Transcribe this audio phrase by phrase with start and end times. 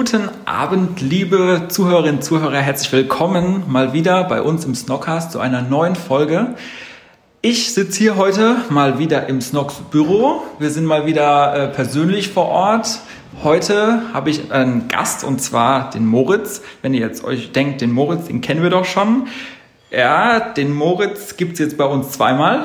[0.00, 2.56] Guten Abend, liebe Zuhörerinnen und Zuhörer.
[2.56, 6.54] Herzlich willkommen mal wieder bei uns im Snockcast zu einer neuen Folge.
[7.42, 10.42] Ich sitze hier heute mal wieder im Snocks Büro.
[10.58, 13.00] Wir sind mal wieder äh, persönlich vor Ort.
[13.44, 16.62] Heute habe ich einen Gast und zwar den Moritz.
[16.80, 19.26] Wenn ihr jetzt euch denkt, den Moritz, den kennen wir doch schon.
[19.90, 22.64] Ja, den Moritz gibt es jetzt bei uns zweimal.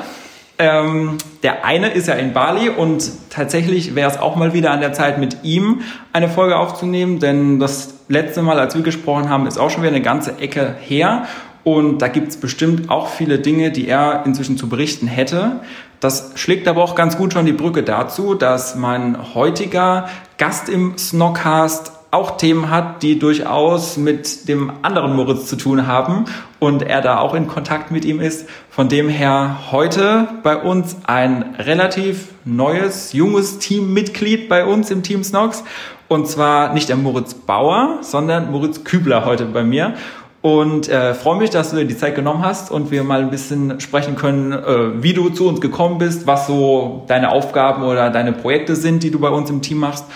[0.58, 4.80] Ähm, der eine ist ja in Bali und tatsächlich wäre es auch mal wieder an
[4.80, 5.82] der Zeit, mit ihm
[6.14, 9.92] eine Folge aufzunehmen, denn das letzte Mal, als wir gesprochen haben, ist auch schon wieder
[9.92, 11.26] eine ganze Ecke her.
[11.62, 15.60] Und da gibt es bestimmt auch viele Dinge, die er inzwischen zu berichten hätte.
[15.98, 20.96] Das schlägt aber auch ganz gut schon die Brücke dazu, dass mein heutiger Gast im
[20.96, 26.24] Snockcast auch Themen hat, die durchaus mit dem anderen Moritz zu tun haben
[26.58, 28.48] und er da auch in Kontakt mit ihm ist.
[28.70, 35.22] Von dem her heute bei uns ein relativ neues, junges Teammitglied bei uns im Team
[35.22, 35.62] Snox.
[36.08, 39.94] Und zwar nicht der Moritz Bauer, sondern Moritz Kübler heute bei mir.
[40.40, 43.30] Und äh, freue mich, dass du dir die Zeit genommen hast und wir mal ein
[43.30, 48.08] bisschen sprechen können, äh, wie du zu uns gekommen bist, was so deine Aufgaben oder
[48.10, 50.06] deine Projekte sind, die du bei uns im Team machst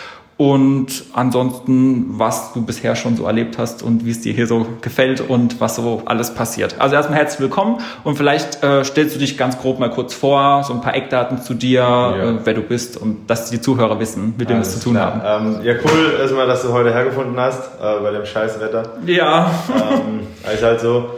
[0.41, 4.67] und ansonsten, was du bisher schon so erlebt hast und wie es dir hier so
[4.81, 6.77] gefällt und was so alles passiert.
[6.79, 10.65] Also erstmal herzlich willkommen und vielleicht äh, stellst du dich ganz grob mal kurz vor,
[10.65, 12.17] so ein paar Eckdaten zu dir, ja.
[12.17, 14.95] äh, wer du bist und dass die Zuhörer wissen, mit dem wir es zu tun
[14.95, 15.23] klar.
[15.23, 15.59] haben.
[15.59, 18.95] Ähm, ja, cool erstmal, dass du heute hergefunden hast, äh, bei dem scheiß Wetter.
[19.05, 19.51] Ja.
[19.69, 21.11] ähm, ist halt so.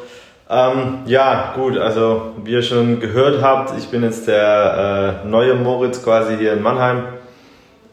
[0.50, 5.54] Ähm, ja, gut, also wie ihr schon gehört habt, ich bin jetzt der äh, neue
[5.54, 7.04] Moritz quasi hier in Mannheim.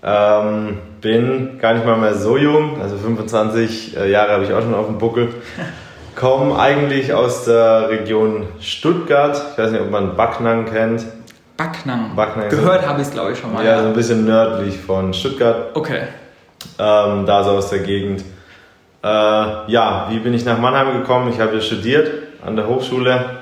[0.02, 4.62] Ähm, bin gar nicht mal mehr so jung, also 25 äh, Jahre habe ich auch
[4.62, 5.30] schon auf dem Buckel.
[6.16, 9.42] Komme eigentlich aus der Region Stuttgart.
[9.52, 11.06] Ich weiß nicht, ob man Backnang kennt.
[11.56, 12.16] Backnang?
[12.16, 13.64] Backnang Gehört habe ich es, glaube ich, schon mal.
[13.64, 15.76] Ja, ja, so ein bisschen nördlich von Stuttgart.
[15.76, 16.02] Okay.
[16.78, 18.24] Ähm, da so aus der Gegend.
[19.02, 21.32] Äh, ja, wie bin ich nach Mannheim gekommen?
[21.32, 22.12] Ich habe hier studiert
[22.46, 23.40] an der Hochschule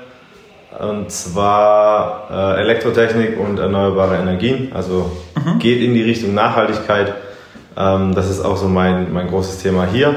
[0.78, 4.70] und zwar äh, Elektrotechnik und erneuerbare Energien.
[4.72, 5.58] Also mhm.
[5.58, 7.14] geht in die Richtung Nachhaltigkeit.
[7.78, 10.14] Ähm, das ist auch so mein, mein großes Thema hier.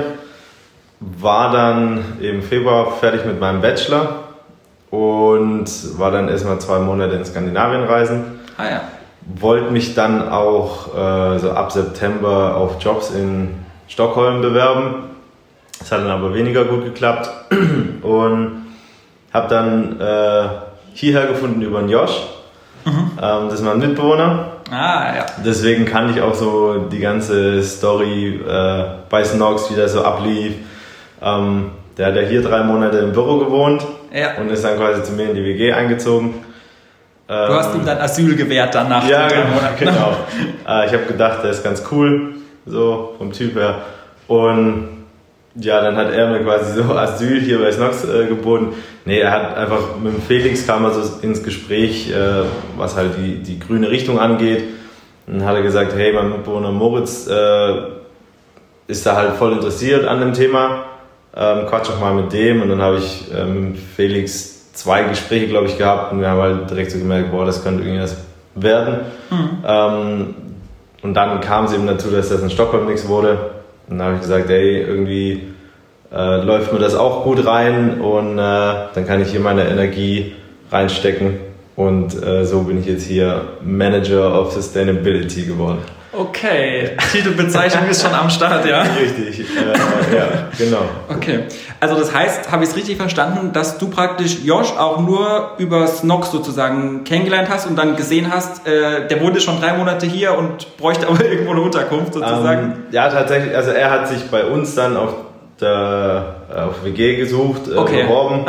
[0.99, 4.23] War dann im Februar fertig mit meinem Bachelor
[4.89, 8.39] und war dann erstmal zwei Monate in Skandinavien reisen.
[8.57, 8.81] Ah ja.
[9.39, 13.55] Wollte mich dann auch äh, so ab September auf Jobs in
[13.87, 15.03] Stockholm bewerben.
[15.77, 17.29] Das hat dann aber weniger gut geklappt
[18.01, 18.65] und
[19.33, 20.49] habe dann äh,
[20.93, 22.23] hierher gefunden über den Josh.
[22.85, 23.11] Mhm.
[23.21, 24.50] Ähm, das ist mein Mitbewohner.
[24.71, 25.25] Ah, ja.
[25.45, 30.53] Deswegen kann ich auch so die ganze Story äh, bei Snox, wie das so ablief.
[31.21, 34.37] Ähm, der hat ja hier drei Monate im Büro gewohnt ja.
[34.39, 36.35] und ist dann quasi zu mir in die WG eingezogen.
[37.27, 39.07] Du hast ihm dann Asyl gewährt danach.
[39.07, 39.43] Ja, genau.
[39.79, 40.15] genau.
[40.67, 42.33] äh, ich habe gedacht, der ist ganz cool,
[42.65, 43.75] so vom Typ her.
[44.27, 45.00] Und
[45.55, 48.73] ja, dann hat er mir quasi so Asyl hier bei Snox äh, geboten.
[49.05, 52.43] Nee, er hat einfach mit dem Felix kam er so ins Gespräch, äh,
[52.77, 54.63] was halt die, die grüne Richtung angeht.
[55.27, 57.73] Und dann hat er gesagt, hey, mein Mitbewohner Moritz äh,
[58.87, 60.85] ist da halt voll interessiert an dem Thema.
[61.35, 62.61] Ähm, quatsch auch mal mit dem.
[62.61, 66.11] Und dann habe ich äh, mit Felix zwei Gespräche, glaube ich, gehabt.
[66.11, 68.17] Und wir haben halt direkt so gemerkt, boah, das könnte irgendwas
[68.55, 69.01] werden.
[69.29, 69.49] Mhm.
[69.65, 70.35] Ähm,
[71.03, 73.60] und dann kam es eben dazu, dass das in Stockholm nichts wurde.
[73.91, 75.41] Und dann habe ich gesagt, ey, irgendwie
[76.13, 80.33] äh, läuft mir das auch gut rein und äh, dann kann ich hier meine Energie
[80.71, 81.33] reinstecken.
[81.75, 85.79] Und äh, so bin ich jetzt hier Manager of Sustainability geworden.
[86.13, 88.81] Okay, Titelbezeichnung ist schon am Start, ja?
[88.99, 90.27] Richtig, äh, ja,
[90.57, 90.83] genau.
[91.07, 91.43] Okay,
[91.79, 95.87] also das heißt, habe ich es richtig verstanden, dass du praktisch Josh auch nur über
[95.87, 100.37] Snox sozusagen kennengelernt hast und dann gesehen hast, äh, der wohnte schon drei Monate hier
[100.37, 102.61] und bräuchte aber irgendwo eine Unterkunft sozusagen?
[102.61, 105.13] Ähm, ja, tatsächlich, also er hat sich bei uns dann auf
[105.61, 108.03] der auf WG gesucht, äh, okay.
[108.03, 108.45] beworben.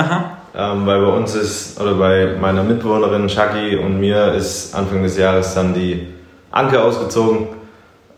[0.55, 5.17] Ähm, weil bei uns ist, oder bei meiner Mitbewohnerin Shaki und mir ist Anfang des
[5.17, 6.09] Jahres dann die
[6.53, 7.49] Anke ausgezogen.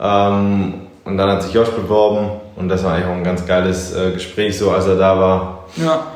[0.01, 3.95] Ähm, und dann hat sich Josh beworben und das war eigentlich auch ein ganz geiles
[3.95, 5.65] äh, Gespräch, so als er da war.
[5.77, 6.07] Ja.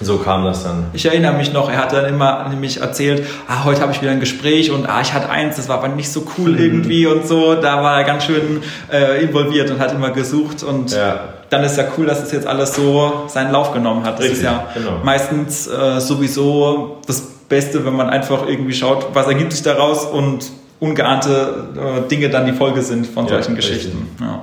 [0.00, 0.86] So kam das dann.
[0.94, 4.10] Ich erinnere mich noch, er hat dann immer nämlich erzählt, ah, heute habe ich wieder
[4.10, 7.26] ein Gespräch und ah, ich hatte eins, das war aber nicht so cool irgendwie und
[7.28, 7.54] so.
[7.54, 11.20] Da war er ganz schön äh, involviert und hat immer gesucht und Ja.
[11.50, 14.14] dann ist ja cool, dass es jetzt alles so seinen Lauf genommen hat.
[14.14, 14.98] Das Richtig, ist ja genau.
[15.04, 20.50] meistens äh, sowieso das Beste, wenn man einfach irgendwie schaut, was ergibt sich daraus und
[20.82, 21.64] ungeahnte
[22.04, 23.54] äh, Dinge dann die Folge sind von Ja, solchen.
[23.56, 24.08] Geschichten.
[24.20, 24.40] Ja.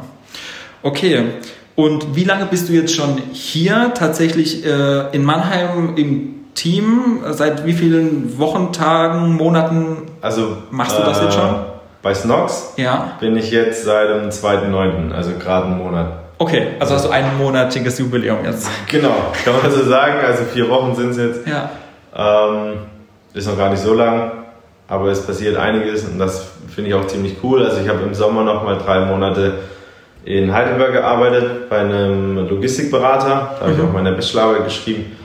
[0.81, 1.25] Okay.
[1.75, 7.19] Und wie lange bist du jetzt schon hier tatsächlich äh, in Mannheim im Team?
[7.31, 9.97] Seit wie vielen Wochen, Tagen, Monaten?
[10.21, 11.55] Also Machst du das jetzt schon?
[12.01, 13.17] Bei Snox Ja.
[13.19, 16.07] bin ich jetzt seit dem 2.9., also gerade einen Monat.
[16.37, 18.69] Okay, also hast du ein monatiges Jubiläum jetzt.
[18.89, 19.13] Genau,
[19.43, 20.13] kann man so sagen.
[20.25, 21.41] Also vier Wochen sind es jetzt.
[21.45, 21.69] Ja.
[22.15, 22.77] Ähm,
[23.33, 24.31] ist noch gar nicht so lang,
[24.89, 27.63] aber es passiert einiges und das finde ich auch ziemlich cool.
[27.63, 29.53] Also ich habe im Sommer noch mal drei Monate
[30.25, 33.55] in Heidelberg gearbeitet bei einem Logistikberater.
[33.59, 35.15] Da habe ich auch meine Bachelorarbeit geschrieben.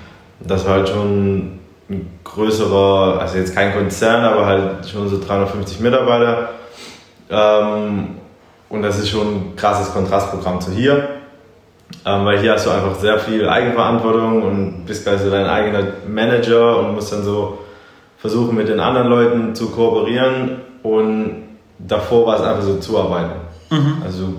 [0.41, 5.81] Das war halt schon ein größerer, also jetzt kein Konzern, aber halt schon so 350
[5.81, 6.51] Mitarbeiter.
[7.31, 8.17] Ähm,
[8.69, 11.09] und das ist schon ein krasses Kontrastprogramm zu hier.
[12.05, 16.81] Ähm, weil hier hast du einfach sehr viel Eigenverantwortung und bist quasi dein eigener Manager
[16.81, 17.64] und musst dann so
[18.25, 20.63] versuchen, mit den anderen Leuten zu kooperieren.
[20.83, 21.43] Und
[21.79, 23.33] davor war es einfach so zuarbeiten.
[24.03, 24.33] Also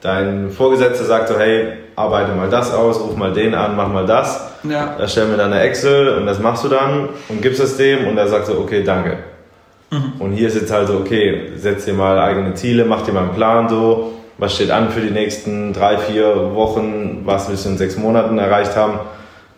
[0.00, 4.06] dein Vorgesetzter sagt so, hey, arbeite mal das aus, ruf mal den an, mach mal
[4.06, 4.48] das.
[4.62, 4.94] Ja.
[4.96, 8.06] Da stellen wir dann eine Excel und das machst du dann und gibst es dem
[8.06, 9.18] und er sagt so, okay, danke.
[10.18, 13.24] Und hier ist jetzt halt so, okay, setz dir mal eigene Ziele, mach dir mal
[13.24, 17.68] einen Plan so, was steht an für die nächsten drei, vier Wochen, was willst du
[17.68, 19.00] in sechs Monaten erreicht haben,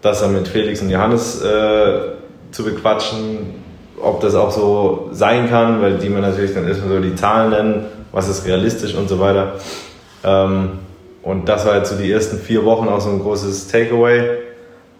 [0.03, 2.15] das dann mit Felix und Johannes äh,
[2.55, 3.55] zu bequatschen,
[4.01, 7.51] ob das auch so sein kann, weil die mir natürlich dann erstmal so die Zahlen
[7.51, 9.55] nennen, was ist realistisch und so weiter.
[10.23, 10.71] Ähm,
[11.23, 14.39] und das war jetzt so die ersten vier Wochen auch so ein großes Takeaway.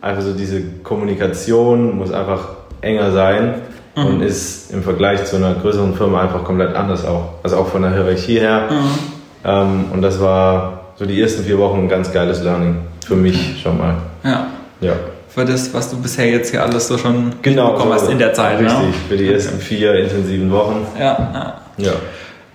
[0.01, 2.49] Einfach so diese Kommunikation muss einfach
[2.81, 3.55] enger sein
[3.95, 7.35] und ist im Vergleich zu einer größeren Firma einfach komplett anders auch.
[7.45, 8.69] Also auch von der Hierarchie her.
[9.45, 12.79] Ähm, und das war so die ersten vier Wochen ein ganz geiles Learning.
[13.07, 13.95] Für mich schon mal.
[14.25, 14.47] Ja.
[14.81, 14.95] Ja.
[15.35, 17.73] Für das, was du bisher jetzt hier alles so schon Genau.
[17.73, 18.61] bekommen hast in der Zeit.
[18.61, 18.95] Richtig, Ne?
[19.09, 20.87] für die ersten vier intensiven Wochen.
[20.99, 21.93] Ja, ja.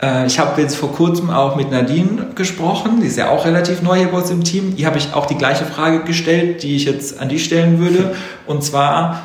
[0.02, 0.22] Ja.
[0.22, 3.82] Äh, Ich habe jetzt vor kurzem auch mit Nadine gesprochen, die ist ja auch relativ
[3.82, 4.78] neu hier bei uns im Team.
[4.78, 8.16] Die habe ich auch die gleiche Frage gestellt, die ich jetzt an dich stellen würde.
[8.48, 9.24] Und zwar,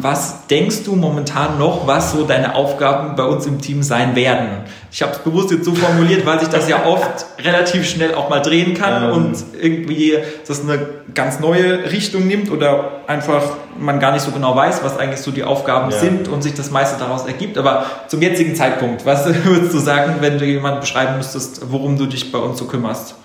[0.00, 4.48] was denkst du momentan noch, was so deine Aufgaben bei uns im Team sein werden?
[4.90, 8.30] Ich habe es bewusst jetzt so formuliert, weil sich das ja oft relativ schnell auch
[8.30, 9.10] mal drehen kann Ähm.
[9.12, 10.14] und irgendwie
[10.46, 10.78] das eine
[11.14, 13.42] ganz neue Richtung nimmt oder einfach
[13.78, 15.98] man gar nicht so genau weiß, was eigentlich so die Aufgaben Ja.
[15.98, 17.58] sind und sich das meiste daraus ergibt.
[17.58, 22.06] Aber zum jetzigen Zeitpunkt, was würdest du sagen, wenn du jemand beschreiben müsstest, worum du
[22.06, 23.16] dich bei uns so kümmerst?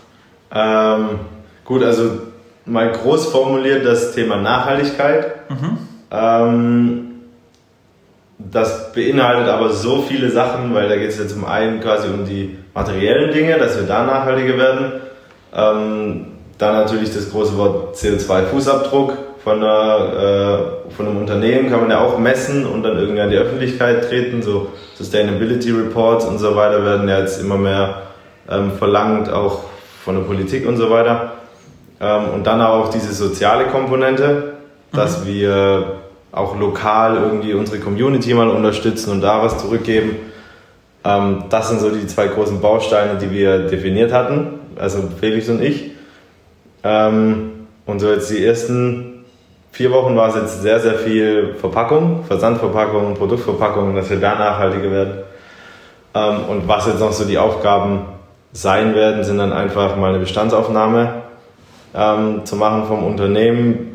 [0.54, 1.20] Ähm,
[1.64, 2.12] gut, also
[2.66, 5.32] mal groß formuliert das Thema Nachhaltigkeit.
[6.14, 7.14] Ähm,
[8.38, 12.26] das beinhaltet aber so viele Sachen, weil da geht es ja zum einen quasi um
[12.26, 14.92] die materiellen Dinge, dass wir da nachhaltiger werden.
[15.56, 16.26] Ähm,
[16.58, 19.14] dann natürlich das große Wort CO2-Fußabdruck
[19.44, 23.30] von, einer, äh, von einem Unternehmen kann man ja auch messen und dann irgendwie an
[23.30, 24.42] die Öffentlichkeit treten.
[24.42, 28.04] So Sustainability Reports und so weiter werden ja jetzt immer mehr
[28.50, 29.64] ähm, verlangt, auch
[30.04, 31.34] von der Politik und so weiter.
[32.00, 34.54] Ähm, und dann auch diese soziale Komponente,
[34.92, 36.03] dass wir
[36.34, 40.16] auch lokal irgendwie unsere Community mal unterstützen und da was zurückgeben.
[41.06, 45.62] Ähm, das sind so die zwei großen Bausteine, die wir definiert hatten, also Felix und
[45.62, 45.92] ich.
[46.84, 49.26] Ähm, und so jetzt die ersten
[49.72, 54.92] vier Wochen war es jetzt sehr, sehr viel Verpackung, Versandverpackung, Produktverpackung, dass wir da nachhaltiger
[54.92, 55.14] werden.
[56.16, 58.06] Ähm, und was jetzt noch so die Aufgaben
[58.54, 61.24] sein werden, sind dann einfach mal eine Bestandsaufnahme
[61.94, 63.93] ähm, zu machen vom Unternehmen.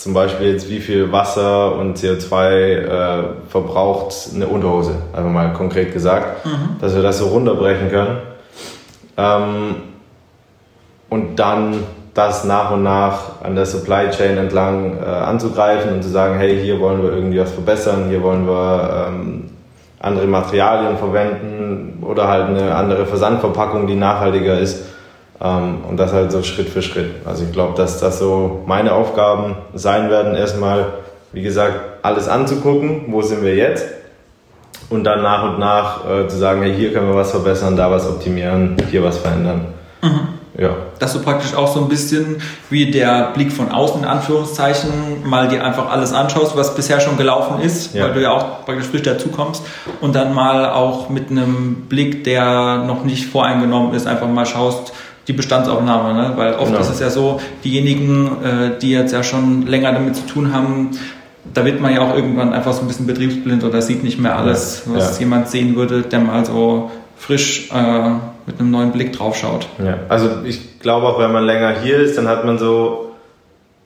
[0.00, 5.92] Zum Beispiel jetzt, wie viel Wasser und CO2 äh, verbraucht eine Unterhose, einfach mal konkret
[5.92, 6.46] gesagt,
[6.80, 8.16] dass wir das so runterbrechen können.
[9.18, 9.74] Ähm,
[11.10, 11.82] und dann
[12.14, 16.58] das nach und nach an der Supply Chain entlang äh, anzugreifen und zu sagen, hey,
[16.58, 19.50] hier wollen wir irgendwie was verbessern, hier wollen wir ähm,
[19.98, 24.82] andere Materialien verwenden oder halt eine andere Versandverpackung, die nachhaltiger ist.
[25.42, 27.10] Ähm, und das halt so Schritt für Schritt.
[27.24, 30.86] Also ich glaube, dass das so meine Aufgaben sein werden, erstmal,
[31.32, 33.86] wie gesagt, alles anzugucken, wo sind wir jetzt
[34.90, 37.90] und dann nach und nach äh, zu sagen, hey, hier können wir was verbessern, da
[37.90, 39.66] was optimieren, hier was verändern.
[40.58, 40.70] Ja.
[40.98, 44.90] Dass du praktisch auch so ein bisschen wie der Blick von außen in Anführungszeichen
[45.24, 48.04] mal dir einfach alles anschaust, was bisher schon gelaufen ist, Ja.
[48.04, 49.62] weil du ja auch praktisch frisch dazukommst
[50.00, 54.92] und dann mal auch mit einem Blick, der noch nicht voreingenommen ist, einfach mal schaust,
[55.30, 56.32] die Bestandsaufnahme, ne?
[56.34, 56.80] weil oft Genau.
[56.80, 60.90] ist es ja so, diejenigen, äh, die jetzt ja schon länger damit zu tun haben,
[61.54, 64.36] da wird man ja auch irgendwann einfach so ein bisschen betriebsblind oder sieht nicht mehr
[64.36, 64.94] alles, Ja.
[64.96, 65.20] was Ja.
[65.24, 68.10] jemand sehen würde, der mal so frisch äh,
[68.46, 69.68] mit einem neuen Blick drauf schaut.
[69.84, 73.12] Ja, also ich glaube auch, wenn man länger hier ist, dann hat man so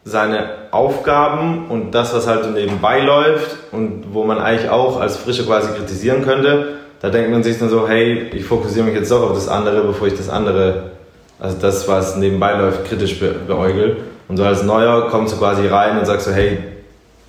[0.04, 5.16] seine Aufgaben und das, was halt so nebenbei läuft und wo man eigentlich auch als
[5.16, 9.10] Frische quasi kritisieren könnte, da denkt man sich dann so, hey, ich fokussiere mich jetzt
[9.10, 10.92] doch auf das andere, bevor ich das andere,
[11.38, 13.96] also das, was nebenbei läuft, kritisch be beäugel.
[14.28, 16.58] Und so als Neuer kommst du quasi rein und sagst so, hey,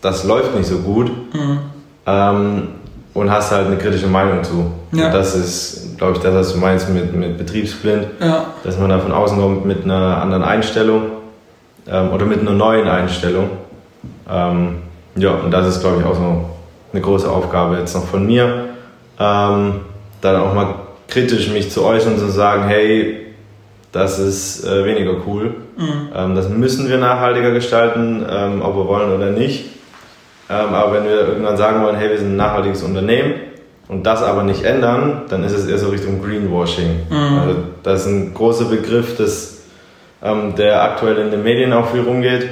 [0.01, 1.11] das läuft nicht so gut.
[2.05, 2.67] Ähm,
[3.13, 4.71] und hast halt eine kritische Meinung zu.
[4.91, 5.07] Ja.
[5.07, 8.45] Und das ist, glaube ich, das, was du meinst mit, mit Betriebsblind Ja.
[8.63, 11.03] dass man da von außen kommt mit einer anderen Einstellung
[11.87, 13.49] ähm, oder mit einer neuen Einstellung.
[14.29, 14.79] Ähm,
[15.15, 16.49] ja, und das ist, glaube ich, auch so
[16.91, 18.65] eine große Aufgabe jetzt noch von mir,
[19.19, 19.75] ähm,
[20.21, 20.75] dann auch mal
[21.07, 23.24] kritisch mich zu äußern und zu sagen, hey,
[23.95, 25.55] das ist äh, weniger cool.
[26.13, 29.69] Ähm, das müssen wir nachhaltiger gestalten, ähm, ob wir wollen oder nicht.
[30.49, 33.35] Ähm, aber wenn wir irgendwann sagen wollen, hey, wir sind ein nachhaltiges Unternehmen
[33.87, 37.07] und das aber nicht ändern, dann ist es eher so Richtung Greenwashing.
[37.39, 39.61] Also das ist ein großer Begriff, das,
[40.21, 42.49] ähm, der aktuell in den Medien auch viel rumgeht,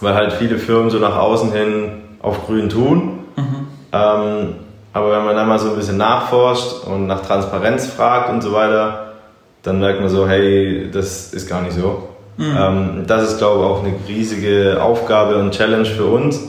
[0.00, 3.18] weil halt viele Firmen so nach außen hin auf grün tun.
[3.92, 4.54] Ähm,
[4.92, 8.52] aber wenn man dann mal so ein bisschen nachforscht und nach Transparenz fragt und so
[8.52, 9.01] weiter,
[9.62, 12.08] dann merkt man so, hey, das ist gar nicht so.
[12.38, 16.40] Ähm, das ist, glaube ich, auch eine riesige Aufgabe und Challenge für uns,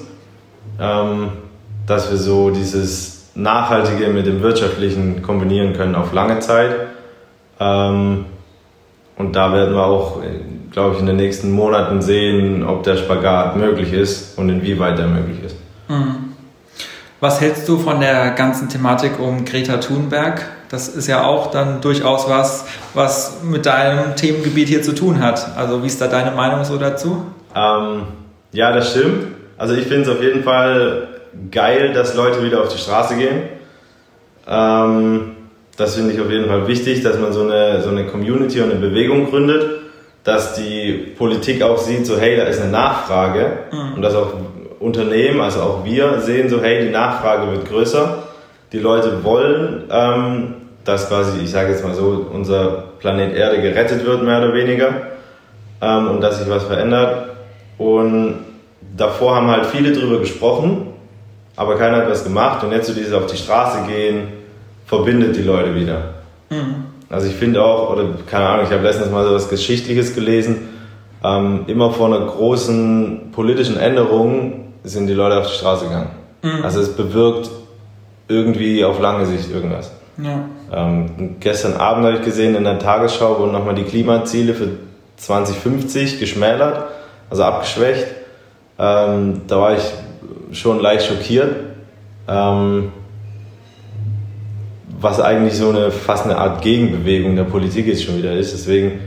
[0.80, 1.30] ähm,
[1.86, 6.72] dass wir so dieses Nachhaltige mit dem Wirtschaftlichen kombinieren können auf lange Zeit.
[7.60, 8.26] Ähm,
[9.18, 10.22] und da werden wir auch,
[10.72, 15.08] glaube ich, in den nächsten Monaten sehen, ob der Spagat möglich ist und inwieweit der
[15.08, 15.56] möglich ist.
[17.20, 20.42] Was hältst du von der ganzen Thematik um Greta Thunberg?
[20.74, 22.66] Das ist ja auch dann durchaus was,
[22.96, 25.56] was mit deinem Themengebiet hier zu tun hat.
[25.56, 27.28] Also wie ist da deine Meinung so dazu?
[27.56, 28.08] Ähm,
[28.54, 29.36] ja, das stimmt.
[29.56, 31.10] Also ich finde es auf jeden Fall
[31.52, 33.44] geil, dass Leute wieder auf die Straße gehen.
[34.48, 35.36] Ähm,
[35.78, 38.72] das finde ich auf jeden Fall wichtig, dass man so eine, so eine Community und
[38.72, 39.64] eine Bewegung gründet,
[40.24, 43.60] dass die Politik auch sieht, so hey, da ist eine Nachfrage
[43.96, 44.34] und dass auch
[44.80, 48.24] Unternehmen, also auch wir sehen so hey, die Nachfrage wird größer,
[48.72, 54.06] die Leute wollen, ähm, dass quasi, ich sage jetzt mal so, unser Planet Erde gerettet
[54.06, 54.90] wird, mehr oder weniger,
[55.82, 57.30] ähm, und dass sich was verändert.
[57.78, 58.40] Und
[58.96, 60.88] davor haben halt viele drüber gesprochen,
[61.56, 62.64] aber keiner hat was gemacht.
[62.64, 64.28] Und jetzt so dieses auf die Straße gehen,
[64.86, 66.14] verbindet die Leute wieder.
[67.10, 70.70] Also ich finde auch, oder keine Ahnung, ich habe letztens mal so was Geschichtliches gelesen,
[71.24, 76.10] ähm, immer vor einer großen politischen Änderung sind die Leute auf die Straße gegangen.
[76.64, 77.50] Also es bewirkt
[78.28, 79.92] irgendwie auf lange Sicht irgendwas.
[80.22, 80.46] Ja.
[80.74, 84.70] Ähm, gestern Abend habe ich gesehen, in der Tagesschau wurden nochmal die Klimaziele für
[85.18, 86.86] 2050 geschmälert,
[87.30, 88.08] also abgeschwächt.
[88.80, 89.84] Ähm, da war ich
[90.52, 91.56] schon leicht schockiert,
[92.28, 92.92] ähm,
[95.00, 98.54] was eigentlich so eine fast eine Art Gegenbewegung der Politik jetzt schon wieder ist.
[98.54, 99.02] Deswegen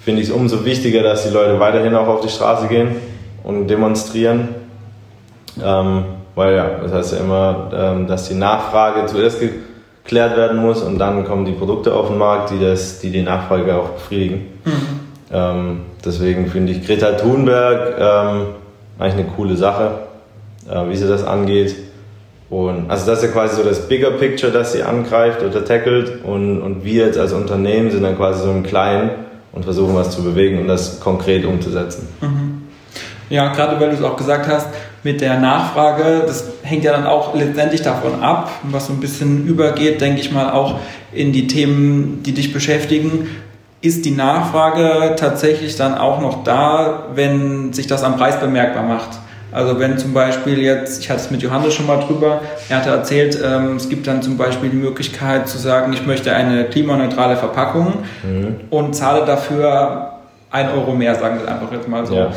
[0.00, 2.96] finde ich es umso wichtiger, dass die Leute weiterhin auch auf die Straße gehen
[3.44, 4.48] und demonstrieren.
[5.62, 9.38] Ähm, weil ja, das heißt ja immer, ähm, dass die Nachfrage zuerst
[10.02, 13.22] geklärt werden muss und dann kommen die Produkte auf den Markt, die das, die, die
[13.22, 14.46] Nachfrage auch befriedigen.
[15.32, 18.46] Ähm, deswegen finde ich Greta Thunberg ähm,
[18.98, 20.00] eigentlich eine coole Sache,
[20.68, 21.74] äh, wie sie das angeht.
[22.50, 26.22] Und also das ist ja quasi so das Bigger Picture, das sie angreift oder tackelt
[26.22, 29.10] und, und wir jetzt als Unternehmen sind dann quasi so im Kleinen
[29.52, 32.08] und versuchen was zu bewegen und das konkret umzusetzen.
[33.30, 34.68] Ja, gerade weil du es auch gesagt hast,
[35.04, 39.46] mit der Nachfrage, das hängt ja dann auch letztendlich davon ab, was so ein bisschen
[39.46, 40.78] übergeht, denke ich mal, auch
[41.12, 43.28] in die Themen, die dich beschäftigen.
[43.80, 49.18] Ist die Nachfrage tatsächlich dann auch noch da, wenn sich das am Preis bemerkbar macht?
[49.50, 52.40] Also wenn zum Beispiel jetzt, ich hatte es mit Johannes schon mal drüber,
[52.70, 56.34] er hatte erzählt, ähm, es gibt dann zum Beispiel die Möglichkeit zu sagen, ich möchte
[56.34, 57.98] eine klimaneutrale Verpackung
[58.70, 60.12] und zahle dafür
[60.50, 62.14] ein Euro mehr, sagen wir einfach jetzt mal so.
[62.14, 62.30] Ja.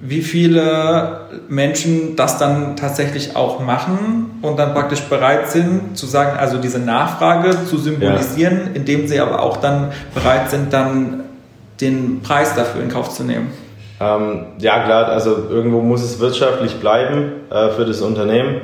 [0.00, 6.38] Wie viele Menschen das dann tatsächlich auch machen und dann praktisch bereit sind zu sagen,
[6.38, 11.24] also diese Nachfrage zu symbolisieren, indem sie aber auch dann bereit sind, dann
[11.80, 13.52] den Preis dafür in Kauf zu nehmen.
[14.00, 18.60] Ähm, ja, klar, also irgendwo muss es wirtschaftlich bleiben äh, für das Unternehmen.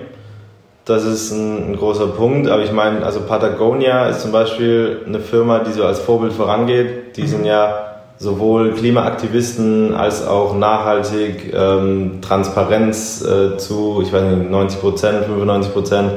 [0.85, 2.49] Das ist ein, ein großer Punkt.
[2.49, 7.17] Aber ich meine, also Patagonia ist zum Beispiel eine Firma, die so als Vorbild vorangeht.
[7.17, 7.84] Die sind ja
[8.18, 15.73] sowohl Klimaaktivisten als auch nachhaltig ähm, Transparenz äh, zu, ich weiß nicht, 90 Prozent, 95
[15.73, 16.12] Prozent.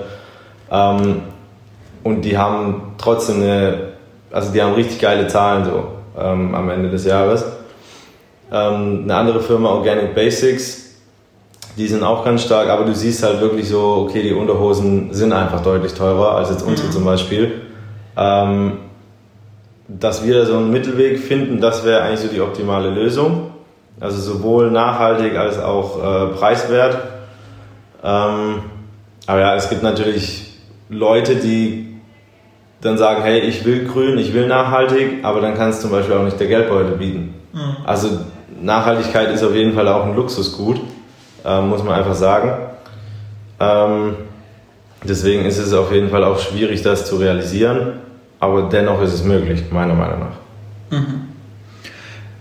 [0.71, 1.21] Ähm,
[2.03, 3.77] und die haben trotzdem eine,
[4.31, 5.87] also die haben richtig geile Zahlen so
[6.19, 7.43] ähm, am Ende des Jahres.
[8.51, 10.95] Ähm, eine andere Firma, Organic Basics,
[11.77, 15.33] die sind auch ganz stark, aber du siehst halt wirklich so, okay, die Unterhosen sind
[15.33, 16.91] einfach deutlich teurer als jetzt unsere mhm.
[16.91, 17.61] zum Beispiel.
[18.15, 18.77] Ähm,
[19.87, 23.51] dass wir da so einen Mittelweg finden, das wäre eigentlich so die optimale Lösung.
[23.99, 26.97] Also sowohl nachhaltig als auch äh, preiswert.
[28.03, 28.61] Ähm,
[29.25, 30.53] aber ja, es gibt natürlich
[30.89, 31.99] Leute, die
[32.81, 36.15] dann sagen, hey, ich will grün, ich will nachhaltig, aber dann kann es zum Beispiel
[36.15, 37.33] auch nicht der Geldbeutel bieten.
[37.53, 37.77] Mhm.
[37.85, 38.09] Also
[38.61, 40.79] Nachhaltigkeit ist auf jeden Fall auch ein Luxusgut,
[41.43, 42.51] äh, muss man einfach sagen.
[43.59, 44.15] Ähm,
[45.03, 47.93] deswegen ist es auf jeden Fall auch schwierig, das zu realisieren,
[48.39, 50.97] aber dennoch ist es möglich, meiner Meinung nach.
[50.97, 51.21] Mhm.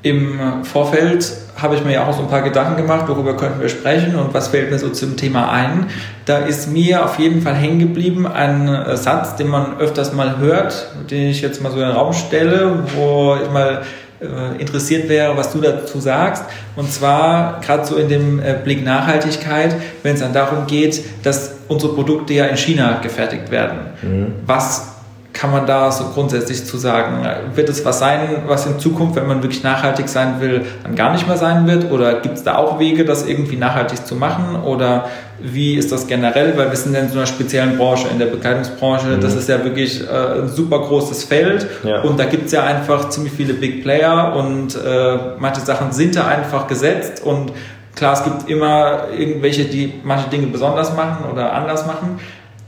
[0.03, 3.69] Im Vorfeld habe ich mir ja auch so ein paar Gedanken gemacht, worüber könnten wir
[3.69, 5.87] sprechen und was fällt mir so zum Thema ein.
[6.27, 10.91] Da ist mir auf jeden Fall hängen geblieben ein Satz, den man öfters mal hört,
[11.11, 13.83] den ich jetzt mal so in den Raum stelle, wo ich mal
[14.21, 16.45] äh, interessiert wäre, was du dazu sagst.
[16.75, 21.57] Und zwar gerade so in dem äh, Blick Nachhaltigkeit, wenn es dann darum geht, dass
[21.69, 23.79] unsere Produkte ja in China gefertigt werden.
[24.03, 24.27] Mhm.
[24.47, 24.96] Was
[25.37, 27.27] kann man da so grundsätzlich zu sagen?
[27.55, 31.13] Wird es was sein, was in Zukunft, wenn man wirklich nachhaltig sein will, dann gar
[31.13, 31.93] nicht mehr sein wird?
[31.93, 34.63] Oder gibt es da auch Wege, das irgendwie nachhaltig zu machen?
[34.65, 35.05] Oder
[35.39, 36.57] wie ist das generell?
[36.57, 39.09] Weil wir sind in so einer speziellen Branche, in der Bekleidungsbranche.
[39.09, 39.21] Mhm.
[39.21, 41.67] Das ist ja wirklich äh, ein super großes Feld.
[41.85, 42.01] Ja.
[42.01, 46.17] Und da gibt es ja einfach ziemlich viele Big Player und äh, manche Sachen sind
[46.17, 47.23] da einfach gesetzt.
[47.23, 47.53] Und
[47.95, 52.19] klar, es gibt immer irgendwelche, die manche Dinge besonders machen oder anders machen.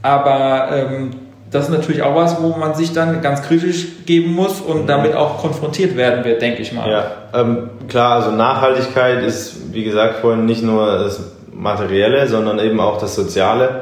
[0.03, 1.11] Aber ähm,
[1.51, 4.87] das ist natürlich auch was, wo man sich dann ganz kritisch geben muss und mhm.
[4.87, 6.89] damit auch konfrontiert werden wird, denke ich mal.
[6.89, 12.79] Ja, ähm, klar, also Nachhaltigkeit ist, wie gesagt, vorhin nicht nur das Materielle, sondern eben
[12.79, 13.81] auch das Soziale.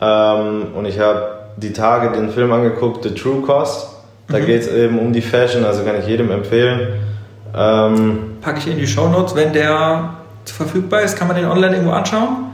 [0.00, 3.88] Ähm, und ich habe die Tage den Film angeguckt, The True Cost.
[4.28, 4.46] Da mhm.
[4.46, 7.00] geht es eben um die Fashion, also kann ich jedem empfehlen.
[7.54, 10.14] Ähm, Packe ich in die Show Notes, wenn der
[10.44, 12.46] verfügbar ist, kann man den online irgendwo anschauen?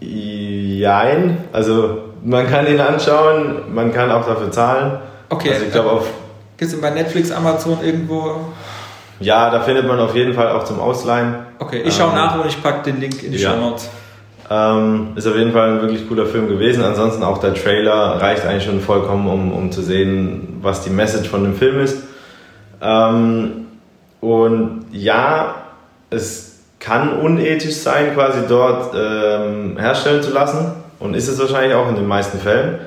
[0.00, 4.98] Jein, also man kann ihn anschauen, man kann auch dafür zahlen.
[5.28, 5.52] Okay.
[5.52, 6.06] Also ich glaube auf.
[6.56, 8.36] Gibt es bei Netflix, Amazon irgendwo?
[9.20, 11.36] Ja, da findet man auf jeden Fall auch zum Ausleihen.
[11.58, 13.50] Okay, ich schaue ähm, nach und ich packe den Link in die ja.
[13.50, 13.90] Show Notes.
[14.50, 16.82] Ähm, ist auf jeden Fall ein wirklich cooler Film gewesen.
[16.82, 21.28] Ansonsten auch der Trailer reicht eigentlich schon vollkommen, um, um zu sehen, was die Message
[21.28, 22.02] von dem Film ist.
[22.80, 23.66] Ähm,
[24.20, 25.56] und ja,
[26.10, 30.72] es kann unethisch sein, quasi dort ähm, herstellen zu lassen.
[30.98, 32.80] Und ist es wahrscheinlich auch in den meisten Fällen.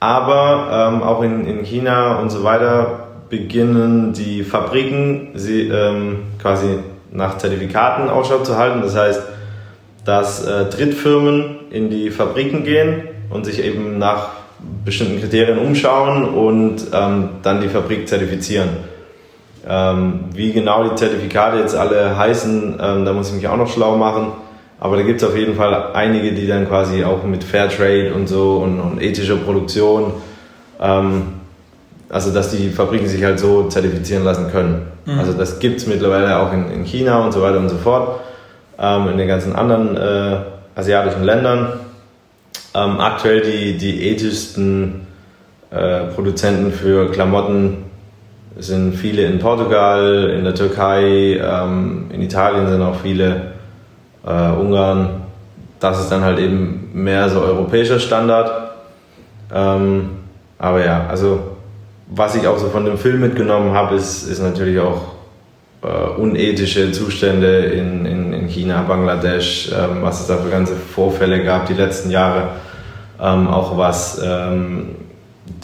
[0.00, 6.80] Aber ähm, auch in, in China und so weiter beginnen die Fabriken sie, ähm, quasi
[7.12, 8.82] nach Zertifikaten Ausschau zu halten.
[8.82, 9.22] Das heißt,
[10.04, 14.30] dass äh, Drittfirmen in die Fabriken gehen und sich eben nach
[14.84, 18.68] bestimmten Kriterien umschauen und ähm, dann die Fabrik zertifizieren.
[19.68, 23.68] Ähm, wie genau die Zertifikate jetzt alle heißen, ähm, da muss ich mich auch noch
[23.68, 24.32] schlau machen.
[24.82, 28.26] Aber da gibt es auf jeden Fall einige, die dann quasi auch mit Fairtrade und
[28.26, 30.14] so und, und ethischer Produktion,
[30.80, 31.22] ähm,
[32.08, 34.88] also dass die Fabriken sich halt so zertifizieren lassen können.
[35.06, 35.20] Mhm.
[35.20, 38.22] Also das gibt es mittlerweile auch in, in, China und so weiter und so fort,
[38.76, 40.40] ähm, in den ganzen anderen äh,
[40.74, 41.74] asiatischen Ländern.
[42.74, 45.06] Ähm, aktuell die, die ethischsten
[45.70, 47.84] äh, Produzenten für Klamotten
[48.58, 53.51] sind viele in Portugal, in der Türkei, ähm, in Italien sind auch viele
[54.26, 55.22] äh, Ungarn,
[55.80, 58.72] das ist dann halt eben mehr so europäischer Standard.
[59.52, 60.10] Ähm,
[60.58, 61.40] aber ja, also
[62.06, 65.12] was ich auch so von dem Film mitgenommen habe, ist, ist natürlich auch
[65.82, 71.42] äh, unethische Zustände in, in, in China, Bangladesch, ähm, was es da für ganze Vorfälle
[71.42, 72.50] gab die letzten Jahre.
[73.20, 74.90] Ähm, auch was ähm,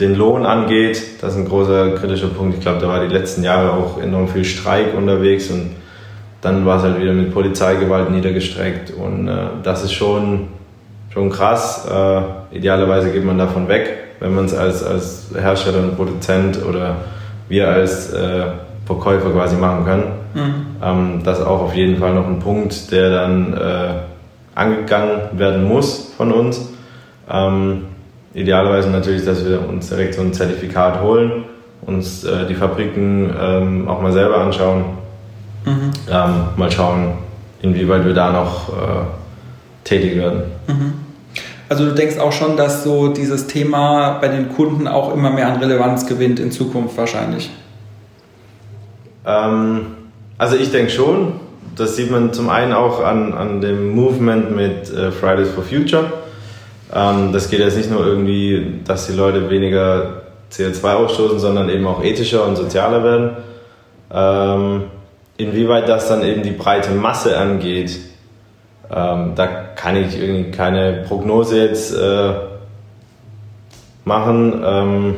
[0.01, 2.57] den Lohn angeht, das ist ein großer kritischer Punkt.
[2.57, 5.77] Ich glaube, da war die letzten Jahre auch enorm viel Streik unterwegs und
[6.41, 10.49] dann war es halt wieder mit Polizeigewalt niedergestreckt und äh, das ist schon,
[11.13, 11.89] schon krass.
[11.91, 13.89] Äh, idealerweise geht man davon weg,
[14.21, 16.97] wenn man es als, als Hersteller und Produzent oder
[17.49, 18.47] wir als äh,
[18.87, 20.05] Verkäufer quasi machen können.
[20.35, 20.67] Mhm.
[20.83, 23.89] Ähm, das ist auch auf jeden Fall noch ein Punkt, der dann äh,
[24.55, 26.73] angegangen werden muss von uns.
[27.29, 27.87] Ähm,
[28.33, 31.45] idealerweise natürlich, dass wir uns direkt so ein Zertifikat holen,
[31.83, 34.85] uns äh, die Fabriken ähm, auch mal selber anschauen
[35.65, 35.91] Mhm.
[36.11, 37.15] Ähm, mal schauen,
[37.63, 39.03] inwieweit wir da noch äh,
[39.85, 40.43] tätig werden.
[40.67, 40.95] Mhm.
[41.69, 45.49] Also du denkst auch schon, dass so dieses Thema bei den Kunden auch immer mehr
[45.49, 47.51] an Relevanz gewinnt in Zukunft wahrscheinlich?
[49.27, 49.87] Ähm,
[50.39, 51.35] also ich denke schon,
[51.77, 56.05] das sieht man zum einen auch an, an dem Movement mit äh, Fridays for Future.
[56.95, 61.87] Ähm, das geht jetzt nicht nur irgendwie, dass die Leute weniger CO2 ausstoßen, sondern eben
[61.87, 63.31] auch ethischer und sozialer werden.
[64.11, 64.85] Ähm,
[65.39, 67.99] inwieweit das dann eben die breite Masse angeht,
[68.95, 72.33] ähm, da kann ich irgendwie keine Prognose jetzt äh,
[74.05, 74.63] machen.
[74.65, 75.17] Ähm,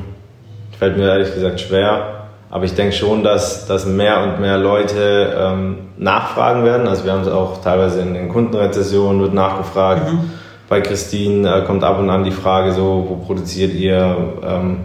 [0.78, 2.16] fällt mir ehrlich gesagt schwer.
[2.50, 6.88] Aber ich denke schon, dass, dass mehr und mehr Leute ähm, nachfragen werden.
[6.88, 10.12] Also wir haben es auch teilweise in den Kundenrezessionen wird nachgefragt.
[10.12, 10.32] Mhm.
[10.68, 14.16] Bei Christine äh, kommt ab und an die Frage so, wo produziert ihr?
[14.42, 14.78] Ähm,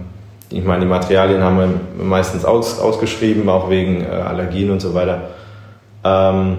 [0.56, 4.94] ich meine, die Materialien haben wir meistens aus, ausgeschrieben, auch wegen äh, Allergien und so
[4.94, 5.22] weiter.
[6.04, 6.58] Ähm,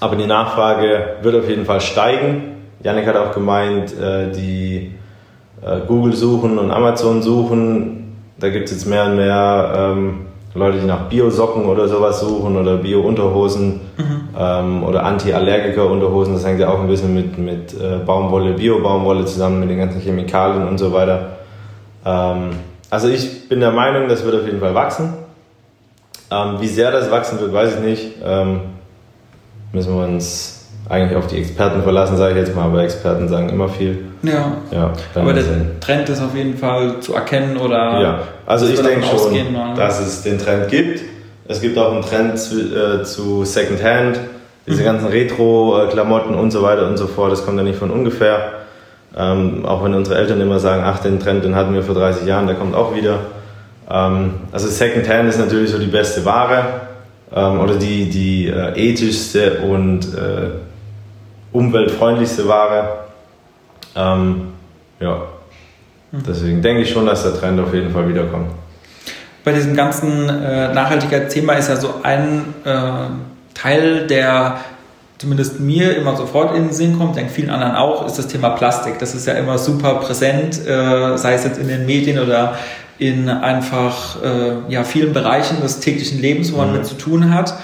[0.00, 2.56] aber die Nachfrage wird auf jeden Fall steigen.
[2.82, 4.94] Janik hat auch gemeint, äh, die
[5.62, 8.06] äh, Google suchen und Amazon suchen
[8.38, 10.18] da gibt es jetzt mehr und mehr ähm,
[10.54, 14.28] Leute, die nach Bio-Socken oder sowas suchen oder Bio-Unterhosen mhm.
[14.38, 16.34] ähm, oder Anti-Allergiker-Unterhosen.
[16.34, 20.00] Das hängt ja auch ein bisschen mit, mit äh, Baumwolle, Bio-Baumwolle zusammen, mit den ganzen
[20.00, 21.36] Chemikalien und so weiter.
[22.04, 22.50] Ähm,
[22.90, 25.14] also ich bin der Meinung, das wird auf jeden Fall wachsen.
[26.30, 28.12] Ähm, wie sehr das wachsen wird, weiß ich nicht.
[28.24, 28.60] Ähm,
[29.72, 30.56] müssen wir uns
[30.88, 34.06] eigentlich auf die Experten verlassen, sage ich jetzt mal, aber Experten sagen immer viel.
[34.22, 34.56] Ja.
[34.70, 35.70] ja aber der Sinn.
[35.80, 38.00] Trend ist auf jeden Fall zu erkennen oder.
[38.00, 41.00] Ja, also ich denke schon, dass es den Trend gibt.
[41.48, 44.18] Es gibt auch einen Trend zu, äh, zu Secondhand,
[44.66, 44.86] diese mhm.
[44.86, 47.32] ganzen Retro-Klamotten und so weiter und so fort.
[47.32, 48.52] Das kommt ja nicht von ungefähr.
[49.18, 52.26] Ähm, auch wenn unsere Eltern immer sagen, ach, den Trend, den hatten wir vor 30
[52.26, 53.20] Jahren, der kommt auch wieder.
[53.88, 56.82] Ähm, also Secondhand ist natürlich so die beste Ware
[57.34, 60.50] ähm, oder die, die äh, ethischste und äh,
[61.52, 62.98] umweltfreundlichste Ware.
[63.94, 64.48] Ähm,
[65.00, 65.22] ja,
[66.10, 66.22] hm.
[66.28, 68.50] deswegen denke ich schon, dass der Trend auf jeden Fall wiederkommt.
[69.44, 73.06] Bei diesem ganzen äh, Nachhaltigkeitsthema ist ja so ein äh,
[73.54, 74.58] Teil, der
[75.18, 78.50] zumindest mir immer sofort in den Sinn kommt, denke vielen anderen auch, ist das Thema
[78.50, 78.98] Plastik.
[78.98, 82.56] Das ist ja immer super präsent, äh, sei es jetzt in den Medien oder
[82.98, 86.76] in einfach äh, ja, vielen Bereichen des täglichen Lebens, wo man mhm.
[86.78, 87.54] mit zu tun hat.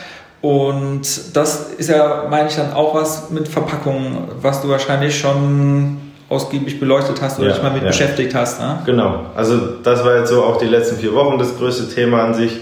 [0.41, 5.99] Und das ist ja, meine ich, dann auch was mit Verpackungen, was du wahrscheinlich schon
[6.29, 7.89] ausgiebig beleuchtet hast oder ja, dich mal mit ja.
[7.89, 8.61] beschäftigt hast.
[8.61, 8.81] Ne?
[8.87, 12.35] Genau, also das war jetzt so auch die letzten vier Wochen das größte Thema an
[12.35, 12.59] sich,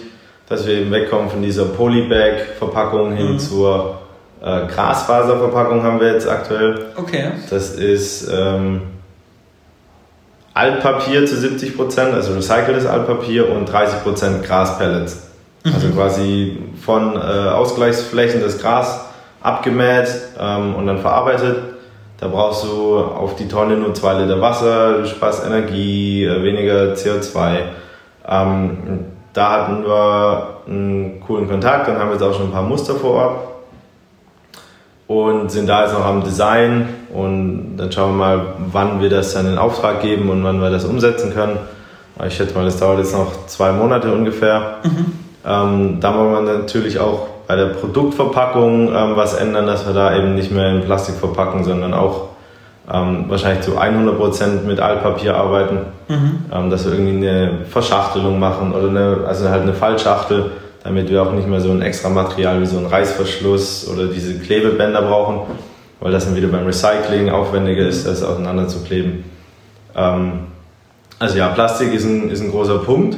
[0.48, 3.38] dass wir eben wegkommen von dieser Polybag-Verpackung hin mhm.
[3.38, 4.00] zur
[4.42, 6.87] äh, Grasfaserverpackung haben wir jetzt aktuell.
[6.96, 7.33] Okay.
[7.50, 8.83] Das ist ähm,
[10.55, 15.29] Altpapier zu 70 Prozent, also recyceltes Altpapier und 30 Prozent Graspellets.
[15.64, 15.94] Also mhm.
[15.94, 19.05] quasi von äh, Ausgleichsflächen das Gras
[19.42, 21.59] abgemäht ähm, und dann verarbeitet.
[22.18, 26.94] Da brauchst du auf die Tonne nur zwei Liter Wasser, du sparst Energie, äh, weniger
[26.94, 27.59] CO2.
[28.26, 32.62] Ähm, da hatten wir einen coolen Kontakt, dann haben wir jetzt auch schon ein paar
[32.62, 33.50] Muster vor Ort
[35.11, 39.35] und sind da jetzt noch am Design und dann schauen wir mal, wann wir das
[39.35, 41.59] dann in Auftrag geben und wann wir das umsetzen können.
[42.29, 44.77] Ich schätze mal, das dauert jetzt noch zwei Monate ungefähr.
[44.85, 45.07] Mhm.
[45.44, 50.16] Ähm, da wollen wir natürlich auch bei der Produktverpackung ähm, was ändern, dass wir da
[50.16, 52.29] eben nicht mehr in Plastik verpacken, sondern auch
[52.88, 56.44] ähm, wahrscheinlich zu 100% mit Altpapier arbeiten, mhm.
[56.53, 61.23] Ähm, dass wir irgendwie eine Verschachtelung machen oder eine, also halt eine Fallschachtel, damit wir
[61.23, 65.40] auch nicht mehr so ein extra Material wie so ein Reißverschluss oder diese Klebebänder brauchen,
[66.01, 69.25] weil das dann wieder beim Recycling aufwendiger ist, das auseinander zu kleben.
[69.95, 70.47] Ähm,
[71.19, 73.16] also ja, Plastik ist ein, ist ein großer Punkt.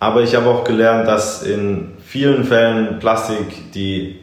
[0.00, 4.18] Aber ich habe auch gelernt, dass in vielen Fällen Plastik die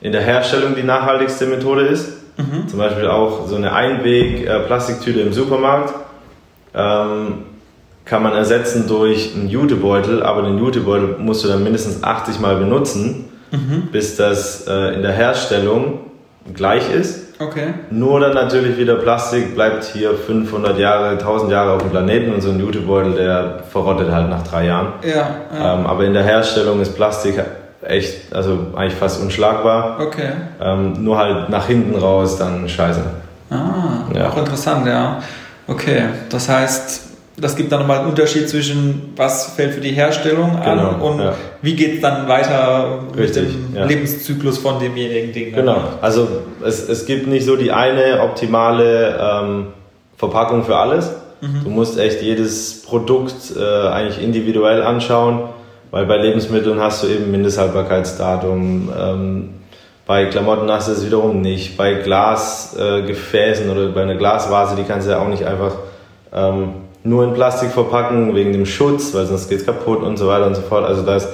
[0.00, 2.08] in der Herstellung die nachhaltigste Methode ist.
[2.38, 2.68] Mhm.
[2.68, 5.94] Zum Beispiel auch so eine Einweg-Plastiktüte im Supermarkt
[6.74, 7.44] ähm,
[8.06, 12.56] kann man ersetzen durch einen Jutebeutel, aber den Jutebeutel musst du dann mindestens 80 Mal
[12.56, 13.88] benutzen, mhm.
[13.92, 16.00] bis das äh, in der Herstellung
[16.54, 17.26] gleich ist.
[17.40, 17.74] Okay.
[17.90, 22.40] Nur dann natürlich wieder Plastik bleibt hier 500 Jahre, 1000 Jahre auf dem Planeten und
[22.40, 24.92] so ein Jutebeutel, der verrottet halt nach drei Jahren.
[25.02, 25.28] Ja.
[25.52, 25.74] ja.
[25.74, 27.42] Ähm, aber in der Herstellung ist Plastik
[27.82, 29.98] echt, also eigentlich fast unschlagbar.
[30.00, 30.30] Okay.
[30.62, 33.00] Ähm, nur halt nach hinten raus dann scheiße.
[33.50, 34.28] Ah, ja.
[34.28, 35.20] auch interessant, ja.
[35.68, 37.05] Okay, das heißt,
[37.38, 41.20] das gibt dann nochmal einen Unterschied zwischen, was fällt für die Herstellung an genau, und
[41.20, 41.34] ja.
[41.60, 43.84] wie geht es dann weiter Richtig, mit dem ja.
[43.84, 45.50] Lebenszyklus von demjenigen Ding.
[45.50, 45.56] Ne?
[45.56, 46.28] Genau, also
[46.64, 49.66] es, es gibt nicht so die eine optimale ähm,
[50.16, 51.12] Verpackung für alles.
[51.42, 51.64] Mhm.
[51.64, 55.42] Du musst echt jedes Produkt äh, eigentlich individuell anschauen,
[55.90, 58.90] weil bei Lebensmitteln hast du eben Mindesthaltbarkeitsdatum.
[58.98, 59.48] Ähm,
[60.06, 61.76] bei Klamotten hast du es wiederum nicht.
[61.76, 65.72] Bei Glasgefäßen äh, oder bei einer Glasvase, die kannst du ja auch nicht einfach
[66.32, 70.26] ähm, nur in Plastik verpacken wegen dem Schutz, weil sonst geht es kaputt und so
[70.26, 70.84] weiter und so fort.
[70.84, 71.28] Also da ist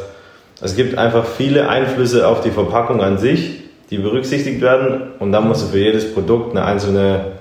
[0.61, 5.49] Es gibt einfach viele Einflüsse auf die Verpackung an sich, die berücksichtigt werden und dann
[5.49, 7.33] musst du für jedes Produkt eine einzelne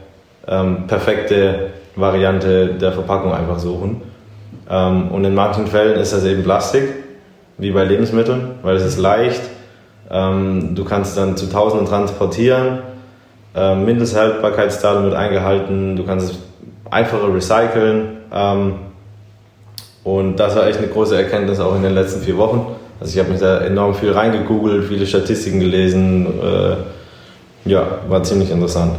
[0.47, 4.01] ähm, perfekte Variante der Verpackung einfach suchen.
[4.69, 6.83] Ähm, und in manchen Fällen ist das eben Plastik,
[7.57, 9.41] wie bei Lebensmitteln, weil es ist leicht.
[10.09, 12.79] Ähm, du kannst dann zu Tausenden transportieren.
[13.53, 15.95] Ähm, Mindesthaltbarkeitsdatum wird eingehalten.
[15.95, 16.39] Du kannst es
[16.89, 18.20] einfacher recyceln.
[18.31, 18.73] Ähm,
[20.03, 22.75] und das war echt eine große Erkenntnis auch in den letzten vier Wochen.
[22.99, 26.27] Also ich habe mich da enorm viel reingegoogelt, viele Statistiken gelesen.
[26.41, 28.95] Äh, ja, war ziemlich interessant.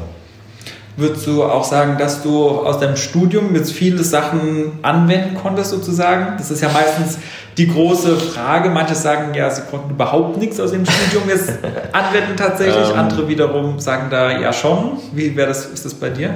[0.97, 6.35] Würdest du auch sagen, dass du aus deinem Studium jetzt viele Sachen anwenden konntest, sozusagen?
[6.37, 7.19] Das ist ja meistens
[7.57, 8.69] die große Frage.
[8.69, 11.51] Manche sagen, ja, sie konnten überhaupt nichts aus dem Studium jetzt
[11.93, 12.91] anwenden tatsächlich.
[12.91, 14.99] Ähm, Andere wiederum sagen da, ja schon.
[15.13, 16.35] Wie wäre das, ist das bei dir?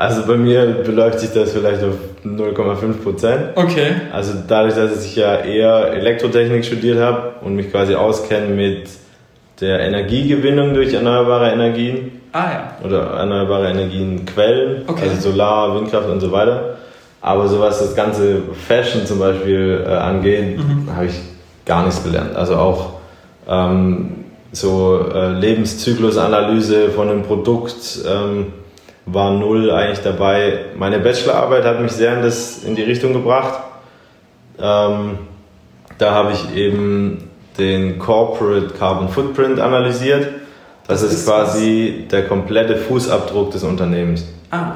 [0.00, 1.92] Also bei mir beläuft sich das vielleicht auf
[2.24, 3.42] 0,5 Prozent.
[3.54, 3.96] Okay.
[4.10, 8.88] Also dadurch, dass ich ja eher Elektrotechnik studiert habe und mich quasi auskenne mit
[9.60, 12.22] der Energiegewinnung durch erneuerbare Energien.
[12.32, 12.76] Ah ja.
[12.82, 15.02] Oder erneuerbare Energienquellen, okay.
[15.02, 16.78] also Solar, Windkraft und so weiter.
[17.20, 20.96] Aber so was das ganze Fashion zum Beispiel äh, angeht, mhm.
[20.96, 21.20] habe ich
[21.66, 22.34] gar nichts gelernt.
[22.36, 22.92] Also auch
[23.46, 27.98] ähm, so äh, Lebenszyklusanalyse von einem Produkt.
[28.10, 28.46] Ähm,
[29.06, 30.66] war null eigentlich dabei.
[30.76, 33.60] Meine Bachelorarbeit hat mich sehr in, das, in die Richtung gebracht.
[34.58, 35.18] Ähm,
[35.98, 40.28] da habe ich eben den Corporate Carbon Footprint analysiert.
[40.86, 42.08] Das, das ist, ist quasi was?
[42.08, 44.26] der komplette Fußabdruck des Unternehmens.
[44.50, 44.72] Ah.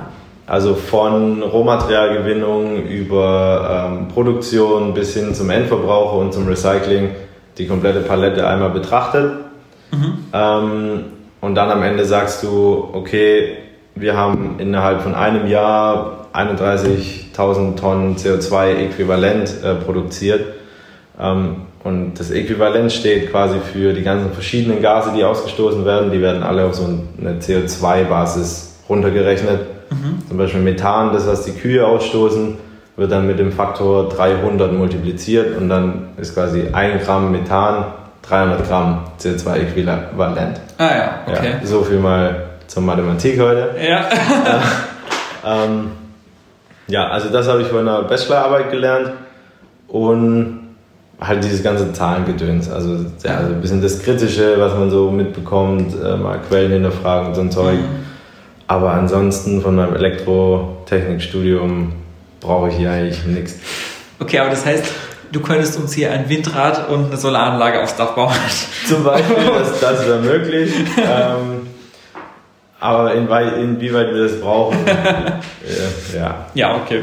[0.46, 7.10] Also von Rohmaterialgewinnung über ähm, Produktion bis hin zum Endverbraucher und zum Recycling
[7.56, 9.32] die komplette Palette einmal betrachtet.
[9.90, 10.18] Mhm.
[10.32, 11.04] Ähm,
[11.40, 13.56] und dann am Ende sagst du, okay,
[13.94, 20.54] wir haben innerhalb von einem Jahr 31.000 Tonnen CO2-Äquivalent äh, produziert.
[21.18, 26.11] Ähm, und das Äquivalent steht quasi für die ganzen verschiedenen Gase, die ausgestoßen werden.
[26.11, 26.88] Die werden alle auf so
[27.20, 29.61] eine CO2-Basis runtergerechnet.
[29.90, 30.26] Mhm.
[30.26, 32.57] Zum Beispiel Methan, das was die Kühe ausstoßen,
[32.96, 37.87] wird dann mit dem Faktor 300 multipliziert und dann ist quasi ein Gramm Methan
[38.22, 40.61] 300 Gramm CO2-Äquivalent.
[40.78, 41.50] Ah ja, okay.
[41.61, 43.70] Ja, so viel mal zur Mathematik heute.
[43.80, 44.08] Ja.
[45.46, 45.92] ähm,
[46.88, 49.12] ja, also das habe ich von einer Bachelorarbeit gelernt
[49.87, 50.74] und
[51.20, 52.68] halt dieses ganze Zahlengedöns.
[52.68, 57.28] Also, ja, also ein bisschen das Kritische, was man so mitbekommt, äh, mal Quellen hinterfragen
[57.28, 57.78] und so ein Zeug.
[57.78, 58.04] Mhm.
[58.66, 61.92] Aber ansonsten von meinem Elektrotechnikstudium
[62.40, 63.54] brauche ich hier eigentlich nichts.
[64.18, 64.84] Okay, aber das heißt,
[65.30, 68.34] du könntest uns hier ein Windrad und eine Solaranlage aufs Dach bauen.
[68.88, 70.72] Zum Beispiel, das, das wäre möglich.
[70.98, 71.73] ähm,
[72.84, 76.46] aber inwieweit, inwieweit wir das brauchen, äh, ja.
[76.52, 77.00] Ja, okay.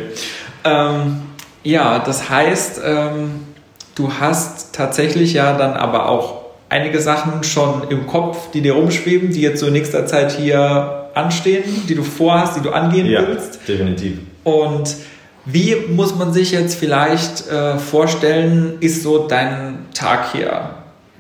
[0.64, 1.22] Ähm,
[1.64, 3.48] ja, das heißt, ähm,
[3.96, 9.32] du hast tatsächlich ja dann aber auch einige Sachen schon im Kopf, die dir rumschweben,
[9.32, 13.28] die jetzt so in nächster Zeit hier anstehen, die du vorhast, die du angehen ja,
[13.28, 13.68] willst.
[13.68, 14.20] definitiv.
[14.44, 14.96] Und
[15.46, 20.70] wie muss man sich jetzt vielleicht äh, vorstellen, ist so dein Tag hier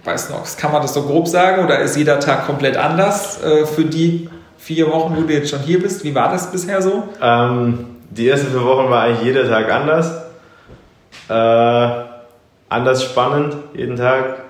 [0.04, 0.56] bei Snox?
[0.56, 4.30] Kann man das so grob sagen oder ist jeder Tag komplett anders äh, für die
[4.62, 6.04] vier Wochen, wo du jetzt schon hier bist.
[6.04, 7.04] Wie war das bisher so?
[7.22, 10.26] Ähm, die ersten vier Wochen war eigentlich jeder Tag anders.
[11.28, 12.04] Äh,
[12.70, 14.44] anders spannend, jeden Tag,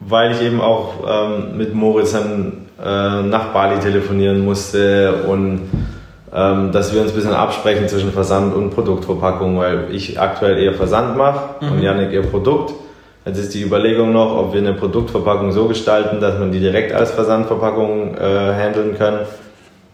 [0.00, 5.70] weil ich eben auch ähm, mit Moritz dann äh, nach Bali telefonieren musste und
[6.34, 10.74] ähm, dass wir uns ein bisschen absprechen zwischen Versand und Produktverpackung, weil ich aktuell eher
[10.74, 11.72] Versand mache mhm.
[11.72, 12.74] und Janik eher Produkt.
[13.28, 16.94] Jetzt ist die Überlegung noch, ob wir eine Produktverpackung so gestalten, dass man die direkt
[16.94, 19.18] als Versandverpackung äh, handeln kann.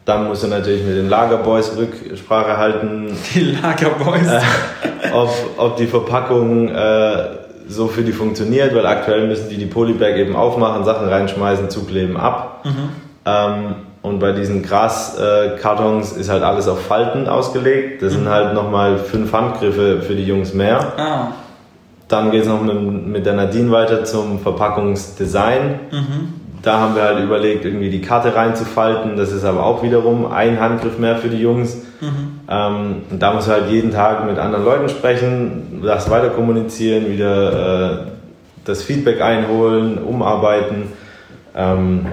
[0.04, 3.08] Dann muss er natürlich mit den Lagerboys Rücksprache halten.
[3.34, 4.28] Die Lagerboys?
[4.28, 7.24] Äh, ob, ob die Verpackung äh,
[7.66, 12.16] so für die funktioniert, weil aktuell müssen die die Polybag eben aufmachen, Sachen reinschmeißen, zukleben,
[12.16, 12.64] ab.
[12.64, 12.88] Mhm.
[13.26, 18.02] Ähm, und bei diesen Graskartons ist halt alles auf Falten ausgelegt.
[18.02, 18.18] Das mhm.
[18.18, 20.92] sind halt nochmal fünf Handgriffe für die Jungs mehr.
[20.96, 21.28] Ah.
[22.08, 25.80] Dann geht es noch mit, mit, der Nadine weiter zum Verpackungsdesign.
[25.90, 26.34] Mhm.
[26.62, 29.16] Da haben wir halt überlegt, irgendwie die Karte reinzufalten.
[29.16, 31.76] Das ist aber auch wiederum ein Handgriff mehr für die Jungs.
[32.00, 32.40] Mhm.
[32.48, 37.92] Ähm, und da muss halt jeden Tag mit anderen Leuten sprechen, das weiter kommunizieren, wieder
[37.92, 38.06] äh,
[38.64, 40.84] das Feedback einholen, umarbeiten.
[41.54, 42.06] Ähm,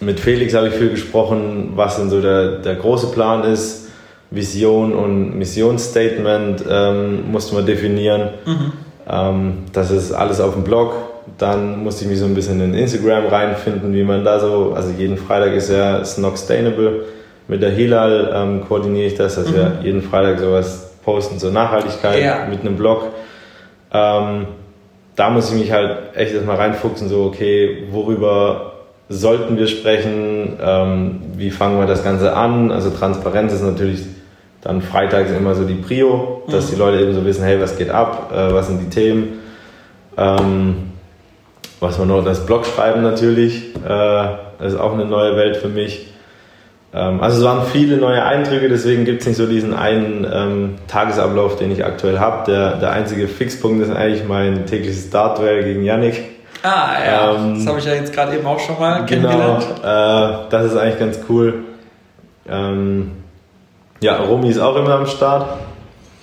[0.00, 3.88] mit Felix habe ich viel gesprochen, was denn so der, der große Plan ist.
[4.30, 8.30] Vision und Missionsstatement ähm, mussten wir definieren.
[8.44, 8.72] Mhm.
[9.08, 10.94] Ähm, das ist alles auf dem Blog.
[11.38, 14.90] Dann musste ich mich so ein bisschen in Instagram reinfinden, wie man da so, also
[14.96, 17.04] jeden Freitag ist ja Snockstainable.
[17.48, 19.54] Mit der Hilal ähm, koordiniere ich das, dass mhm.
[19.54, 22.46] wir jeden Freitag sowas posten zur Nachhaltigkeit ja.
[22.48, 23.08] mit einem Blog.
[23.92, 24.46] Ähm,
[25.16, 28.72] da muss ich mich halt echt erstmal reinfuchsen, so, okay, worüber
[29.08, 32.72] sollten wir sprechen, ähm, wie fangen wir das Ganze an?
[32.72, 34.00] Also Transparenz ist natürlich
[34.64, 36.74] dann freitags immer so die Prio, dass mhm.
[36.74, 39.40] die Leute eben so wissen, hey, was geht ab, äh, was sind die Themen.
[40.16, 40.92] Ähm,
[41.80, 46.08] was man noch, das Blog schreiben natürlich, äh, ist auch eine neue Welt für mich.
[46.94, 50.74] Ähm, also es waren viele neue Eindrücke, deswegen gibt es nicht so diesen einen ähm,
[50.88, 52.50] Tagesablauf, den ich aktuell habe.
[52.50, 56.22] Der, der einzige Fixpunkt ist eigentlich mein tägliches Dartwell gegen Yannick.
[56.62, 59.66] Ah ja, ähm, das habe ich ja jetzt gerade eben auch schon mal genau, kennengelernt.
[59.82, 61.64] Äh, das ist eigentlich ganz cool.
[62.48, 63.10] Ähm,
[64.00, 65.58] ja, Romy ist auch immer am Start.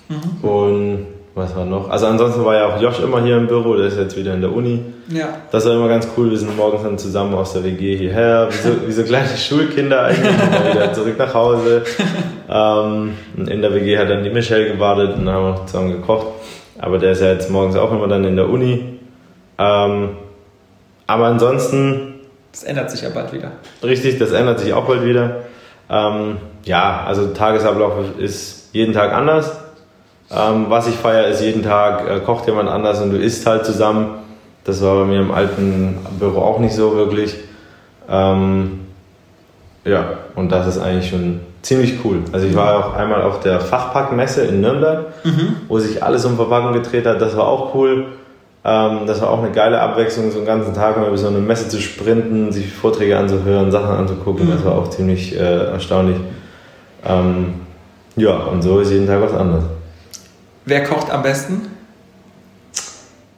[0.09, 0.47] Mhm.
[0.47, 1.89] Und was war noch?
[1.89, 4.41] Also ansonsten war ja auch Josh immer hier im Büro, der ist jetzt wieder in
[4.41, 4.81] der Uni.
[5.07, 5.29] Ja.
[5.51, 6.29] Das war immer ganz cool.
[6.29, 10.03] Wir sind morgens dann zusammen aus der WG hierher, wie so, wie so kleine Schulkinder
[10.03, 11.83] eigentlich, wieder zurück nach Hause.
[12.53, 16.27] Ähm, in der WG hat dann die Michelle gewartet und dann haben wir zusammen gekocht.
[16.79, 18.99] Aber der ist ja jetzt morgens auch immer dann in der Uni.
[19.57, 20.09] Ähm,
[21.07, 22.15] aber ansonsten.
[22.51, 23.53] Das ändert sich ja bald wieder.
[23.81, 25.43] Richtig, das ändert sich auch bald wieder.
[25.91, 29.57] Ähm, ja, also Tagesablauf ist jeden Tag anders.
[30.31, 33.65] Ähm, was ich feiere, ist jeden Tag äh, kocht jemand anders und du isst halt
[33.65, 34.19] zusammen.
[34.63, 37.35] Das war bei mir im alten Büro auch nicht so wirklich.
[38.09, 38.87] Ähm,
[39.83, 42.19] ja, und das ist eigentlich schon ziemlich cool.
[42.31, 45.57] Also ich war auch einmal auf der Fachpackmesse in Nürnberg, mhm.
[45.67, 47.21] wo sich alles um Verpackung gedreht hat.
[47.21, 48.05] Das war auch cool.
[48.63, 51.39] Ähm, das war auch eine geile Abwechslung, so einen ganzen Tag mal über so eine
[51.39, 54.45] Messe zu sprinten, sich Vorträge anzuhören, Sachen anzugucken.
[54.47, 54.51] Mhm.
[54.51, 56.17] Das war auch ziemlich äh, erstaunlich.
[57.03, 57.55] Ähm,
[58.15, 59.63] ja, und so ist jeden Tag was anderes.
[60.65, 61.71] Wer kocht am besten?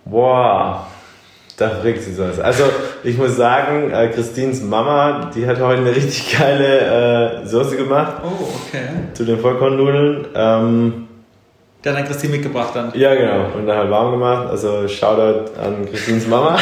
[0.03, 0.87] Boah,
[1.55, 2.39] da fragt sie was.
[2.39, 2.65] Also,
[3.03, 8.15] ich muss sagen, äh, Christines Mama, die hat heute eine richtig geile äh, Soße gemacht.
[8.25, 8.87] Oh, okay.
[9.13, 10.27] Zu den Vollkornnudeln.
[10.35, 11.02] Ähm,
[11.83, 12.91] der hat dann Christine mitgebracht dann.
[12.95, 13.55] Ja, genau.
[13.55, 14.47] Und dann halt warm gemacht.
[14.49, 16.57] Also, Shoutout an Christines Mama.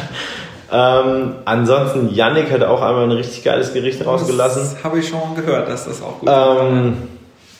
[0.72, 4.62] ähm, ansonsten, Yannick hat auch einmal ein richtig geiles Gericht rausgelassen.
[4.62, 6.96] Das habe ich schon gehört, dass das auch gut ähm,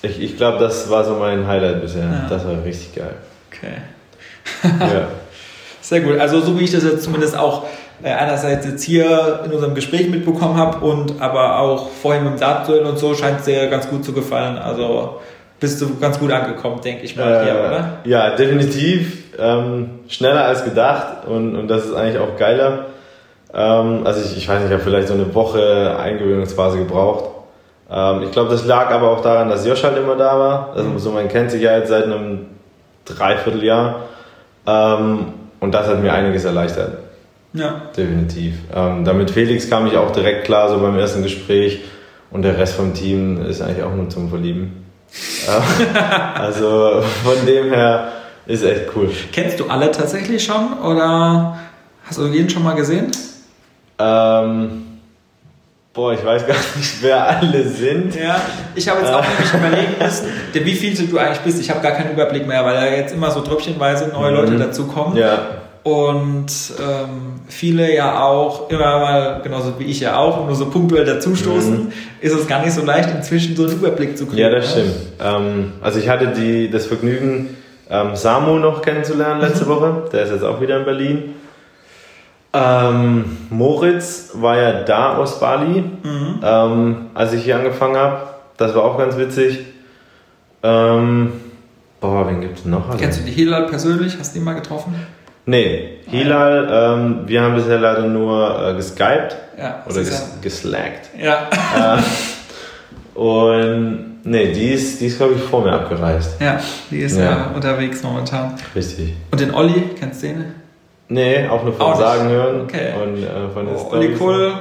[0.03, 2.05] ich, ich glaube, das war so mein Highlight bisher.
[2.05, 2.27] Ja.
[2.29, 3.15] Das war richtig geil.
[3.51, 3.77] Okay.
[4.63, 5.09] ja.
[5.81, 6.19] Sehr gut.
[6.19, 7.65] Also so wie ich das jetzt zumindest auch
[8.03, 12.39] äh, einerseits jetzt hier in unserem Gespräch mitbekommen habe und aber auch vorhin mit dem
[12.39, 14.59] Saatduell und so scheint es dir ganz gut zu gefallen.
[14.59, 15.21] Also
[15.61, 17.99] bist du ganz gut angekommen, denke ich mal, äh, hier, oder?
[18.05, 19.25] Ja, definitiv.
[19.39, 22.87] Ähm, schneller als gedacht und, und das ist eigentlich auch geiler.
[23.53, 27.31] Ähm, also ich, ich weiß nicht, ich habe vielleicht so eine Woche Eingewöhnungsphase gebraucht.
[27.91, 30.73] Ähm, ich glaube, das lag aber auch daran, dass Josh halt immer da war.
[30.75, 30.99] Also mhm.
[30.99, 32.47] so, man kennt sich ja jetzt seit einem
[33.05, 34.07] Dreivierteljahr.
[34.67, 35.27] Ähm,
[35.61, 36.99] und das hat mir einiges erleichtert.
[37.53, 37.83] Ja.
[37.97, 38.55] Definitiv.
[38.75, 41.81] Ähm, damit Felix kam ich auch direkt klar, so beim ersten Gespräch.
[42.31, 44.86] Und der Rest vom Team ist eigentlich auch nur zum Verlieben.
[46.35, 48.13] Also von dem her
[48.47, 49.11] ist echt cool.
[49.33, 51.59] Kennst du alle tatsächlich schon oder
[52.05, 53.11] hast du jeden schon mal gesehen?
[53.99, 54.87] Ähm,
[55.97, 58.15] Boah, ich weiß gar nicht, wer alle sind.
[58.15, 58.39] Ja,
[58.75, 61.59] ich habe jetzt auch nämlich überlegen müssen, wie viel du eigentlich bist.
[61.59, 64.37] Ich habe gar keinen Überblick mehr, weil da jetzt immer so tröpfchenweise neue mhm.
[64.37, 65.17] Leute dazukommen.
[65.17, 65.39] Ja.
[65.87, 66.49] Und
[66.81, 71.85] ähm, viele ja auch immer mal, genauso wie ich ja auch, nur so punktuell dazustoßen,
[71.85, 71.93] mhm.
[72.21, 74.39] ist es gar nicht so leicht, inzwischen so einen Überblick zu kriegen.
[74.39, 74.83] Ja, das ne?
[74.83, 74.97] stimmt.
[75.25, 77.57] Ähm, also ich hatte die, das Vergnügen,
[77.89, 79.69] ähm, Samu noch kennenzulernen letzte mhm.
[79.77, 80.03] Woche.
[80.13, 81.35] Der ist jetzt auch wieder in Berlin.
[82.53, 86.41] Ähm, Moritz war ja da aus Bali, mhm.
[86.43, 88.23] ähm, als ich hier angefangen habe.
[88.57, 89.61] Das war auch ganz witzig.
[90.65, 91.35] Ähm,
[92.01, 92.99] boah, wen gibt es noch?
[92.99, 94.17] Kennst du die Hilal persönlich?
[94.19, 94.93] Hast du ihn mal getroffen?
[95.49, 100.43] Nee, Hilal, ähm, wir haben bisher leider nur äh, geskypt ja, oder ges ja.
[100.43, 101.11] geslackt.
[101.17, 101.49] Ja.
[101.97, 106.41] Äh, und nee, die ist, die ist glaube ich, vor mir abgereist.
[106.41, 106.59] Ja,
[106.91, 107.25] die ist ja.
[107.25, 108.55] ja unterwegs momentan.
[108.75, 109.15] Richtig.
[109.31, 110.45] Und den Olli, kennst du den?
[111.09, 112.63] Nee, auch nur von auch Sagen hören.
[112.63, 112.91] Okay.
[113.01, 114.53] Und, äh, von oh, Olli Kohl,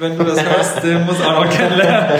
[0.00, 2.18] wenn du das hörst, den muss auch noch kennenlernen.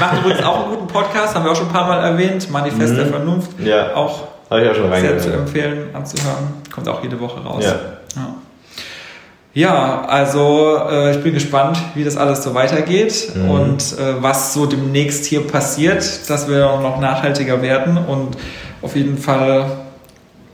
[0.00, 2.48] Macht übrigens auch einen guten Podcast, haben wir auch schon ein paar Mal erwähnt.
[2.48, 2.96] Manifest mhm.
[2.96, 3.50] der Vernunft.
[3.58, 3.92] Ja.
[3.96, 6.63] Auch, Habe ich auch schon sehr zu empfehlen, anzuhören.
[6.74, 7.64] Kommt auch jede Woche raus.
[7.64, 7.76] Ja.
[8.16, 8.34] ja.
[9.56, 13.50] Ja, also äh, ich bin gespannt, wie das alles so weitergeht mhm.
[13.50, 18.36] und äh, was so demnächst hier passiert, dass wir noch nachhaltiger werden und
[18.82, 19.66] auf jeden Fall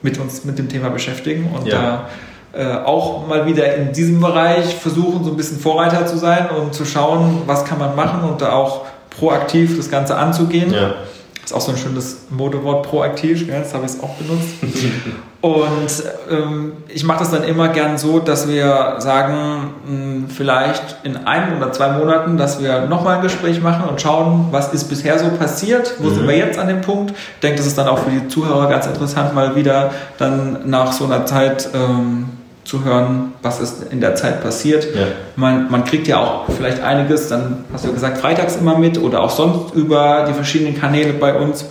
[0.03, 2.09] mit uns mit dem Thema beschäftigen und ja.
[2.53, 6.51] da äh, auch mal wieder in diesem Bereich versuchen, so ein bisschen Vorreiter zu sein
[6.51, 10.75] und zu schauen, was kann man machen und da auch proaktiv das Ganze anzugehen.
[10.75, 10.95] Ja.
[11.41, 13.61] Das ist auch so ein schönes Modewort, proaktiv, gell?
[13.61, 14.49] das habe ich auch benutzt.
[15.41, 15.91] Und
[16.31, 21.57] ähm, ich mache das dann immer gern so, dass wir sagen, mh, vielleicht in einem
[21.57, 25.29] oder zwei Monaten, dass wir nochmal ein Gespräch machen und schauen, was ist bisher so
[25.31, 26.15] passiert, wo mhm.
[26.15, 27.13] sind wir jetzt an dem Punkt.
[27.13, 30.93] Ich denke, das ist dann auch für die Zuhörer ganz interessant, mal wieder dann nach
[30.93, 32.29] so einer Zeit ähm,
[32.65, 34.85] zu hören, was ist in der Zeit passiert.
[34.95, 35.07] Ja.
[35.37, 39.23] Man, man kriegt ja auch vielleicht einiges, dann hast du gesagt, freitags immer mit oder
[39.23, 41.65] auch sonst über die verschiedenen Kanäle bei uns.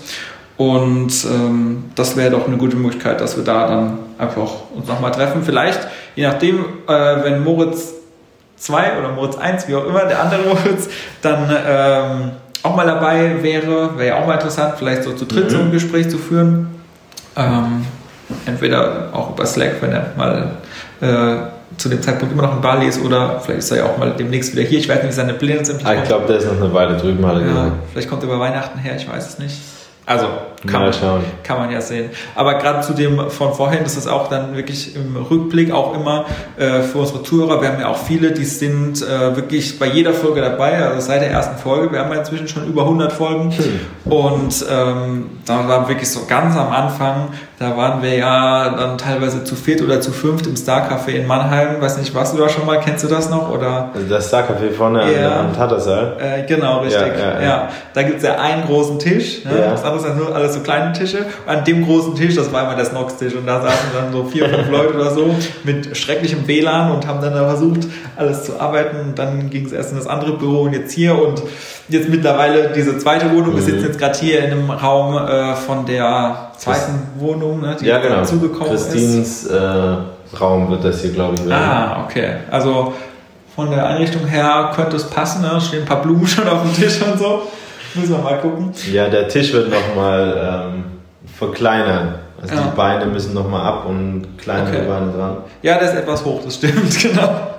[0.60, 5.12] Und ähm, das wäre doch eine gute Möglichkeit, dass wir da dann einfach uns nochmal
[5.12, 5.42] treffen.
[5.42, 5.80] Vielleicht,
[6.18, 7.94] je nachdem, äh, wenn Moritz
[8.58, 10.90] 2 oder Moritz 1, wie auch immer, der andere Moritz,
[11.22, 12.32] dann ähm,
[12.62, 15.50] auch mal dabei wäre, wäre ja auch mal interessant, vielleicht so zu dritt mhm.
[15.50, 16.68] so ein Gespräch zu führen.
[17.38, 17.86] Ähm,
[18.46, 20.58] entweder auch über Slack, wenn er mal
[21.00, 23.98] äh, zu dem Zeitpunkt immer noch in Bali ist oder vielleicht ist er ja auch
[23.98, 24.80] mal demnächst wieder hier.
[24.80, 25.86] Ich weiß nicht, wie seine Pläne sind.
[25.86, 28.28] Ah, ich glaube, der ist noch eine Weile drüben, hat er ja, Vielleicht kommt er
[28.28, 29.56] über Weihnachten her, ich weiß es nicht.
[30.10, 30.28] Also
[30.68, 30.94] kann, man,
[31.44, 32.10] kann man ja sehen.
[32.36, 36.26] Aber gerade zu dem von vorhin, das ist auch dann wirklich im Rückblick auch immer
[36.58, 37.62] äh, für unsere Zuhörer.
[37.62, 41.22] Wir haben ja auch viele, die sind äh, wirklich bei jeder Folge dabei, also seit
[41.22, 41.92] der ersten Folge.
[41.94, 43.52] Wir haben ja inzwischen schon über 100 Folgen.
[43.52, 44.12] Hm.
[44.12, 47.30] Und ähm, da waren wirklich so ganz am Anfang
[47.60, 51.28] da waren wir ja dann teilweise zu viert oder zu fünft im Star Café in
[51.28, 51.82] Mannheim.
[51.82, 52.80] Weiß nicht, warst du da schon mal?
[52.80, 53.52] Kennst du das noch?
[53.52, 53.90] Oder?
[53.94, 55.42] Also das Star Café vorne ja.
[55.42, 56.16] am Tattersaal?
[56.20, 57.18] Äh, genau, richtig.
[57.20, 57.70] Ja, ja, ja.
[57.94, 59.44] Da gibt es ja einen großen Tisch.
[59.44, 59.52] Ne?
[59.72, 61.26] Das andere sind nur alles so kleine Tische.
[61.46, 63.36] An dem großen Tisch, das war immer der Snox-Tisch.
[63.36, 67.22] Und da saßen dann so vier, fünf Leute oder so mit schrecklichem WLAN und haben
[67.22, 67.82] dann da versucht,
[68.16, 68.98] alles zu arbeiten.
[69.00, 71.20] Und dann ging es erst in das andere Büro und jetzt hier.
[71.20, 71.42] Und
[71.90, 73.54] jetzt mittlerweile diese zweite Wohnung.
[73.54, 73.56] Mhm.
[73.58, 77.86] Wir sitzen jetzt gerade hier in einem Raum äh, von der zweiten Wohnung, ne, die
[77.86, 78.18] ja, genau.
[78.18, 79.52] dazugekommen Christins, ist.
[79.52, 81.64] Äh, Raum wird das hier, glaube ich, werden.
[81.64, 82.36] Ah, okay.
[82.52, 82.94] Also
[83.56, 85.42] von der Einrichtung her könnte es passen.
[85.42, 85.60] Ne?
[85.60, 87.44] Stehen ein paar Blumen schon auf dem Tisch und so.
[87.96, 88.72] Müssen wir mal gucken.
[88.92, 90.84] Ja, der Tisch wird nochmal ähm,
[91.38, 92.16] verkleinern.
[92.42, 92.62] Also ja.
[92.62, 94.88] die Beine müssen nochmal ab und kleinere okay.
[94.88, 95.38] Beine dran.
[95.62, 97.50] Ja, der ist etwas hoch, das stimmt, genau.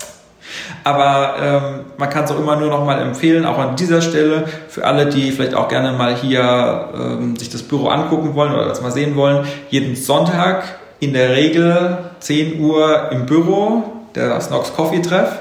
[0.82, 4.44] Aber ähm, man kann es auch immer nur noch mal empfehlen, auch an dieser Stelle
[4.68, 8.66] für alle, die vielleicht auch gerne mal hier ähm, sich das Büro angucken wollen oder
[8.66, 9.46] das mal sehen wollen.
[9.68, 10.64] Jeden Sonntag
[10.98, 15.38] in der Regel 10 Uhr im Büro, der Snox Coffee Treff.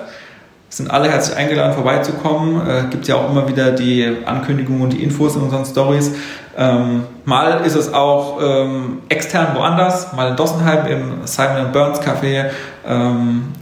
[0.69, 2.67] Sind alle herzlich eingeladen, vorbeizukommen.
[2.67, 6.11] Äh, Gibt ja auch immer wieder die Ankündigungen und die Infos in unseren Stories.
[6.57, 12.51] Ähm, mal ist es auch ähm, extern woanders, mal in Dossenheim im Simon Burns Café.
[12.87, 13.53] Ähm,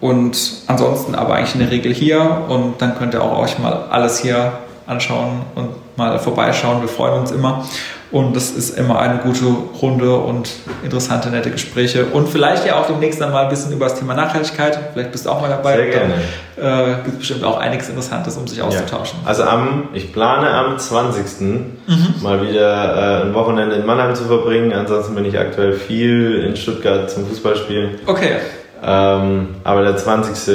[0.00, 3.84] und ansonsten aber eigentlich in der Regel hier und dann könnt ihr auch euch mal
[3.90, 4.52] alles hier
[4.86, 6.80] anschauen und mal vorbeischauen.
[6.80, 7.64] Wir freuen uns immer.
[8.12, 9.44] Und das ist immer eine gute
[9.80, 10.50] Runde und
[10.82, 12.06] interessante, nette Gespräche.
[12.06, 14.78] Und vielleicht ja auch demnächst dann mal ein bisschen über das Thema Nachhaltigkeit.
[14.92, 15.76] Vielleicht bist du auch mal dabei.
[15.76, 16.14] Sehr gerne.
[16.56, 19.20] Äh, gibt es bestimmt auch einiges Interessantes, um sich auszutauschen.
[19.22, 19.28] Ja.
[19.28, 21.40] Also am, ich plane am 20.
[21.40, 21.76] Mhm.
[22.20, 24.72] mal wieder äh, ein Wochenende in Mannheim zu verbringen.
[24.72, 28.00] Ansonsten bin ich aktuell viel in Stuttgart zum Fußballspielen.
[28.06, 28.38] Okay.
[28.82, 30.54] Ähm, aber der 20.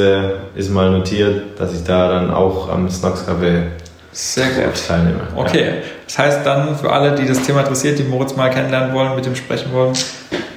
[0.56, 3.68] ist mal notiert, dass ich da dann auch am Snox Café
[4.12, 4.88] sehr gut.
[4.88, 5.22] teilnehme.
[5.36, 5.74] Okay, ja.
[6.06, 9.26] Das heißt dann für alle, die das Thema interessiert, die Moritz mal kennenlernen wollen, mit
[9.26, 9.94] dem sprechen wollen,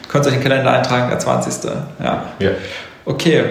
[0.08, 1.70] könnt ihr euch den Kalender eintragen, der 20.
[2.02, 2.24] Ja.
[2.38, 2.50] ja.
[3.04, 3.44] Okay,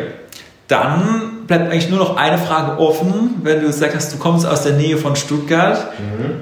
[0.67, 4.73] dann bleibt eigentlich nur noch eine Frage offen, wenn du sagst, du kommst aus der
[4.73, 5.87] Nähe von Stuttgart.
[5.97, 6.41] Mhm.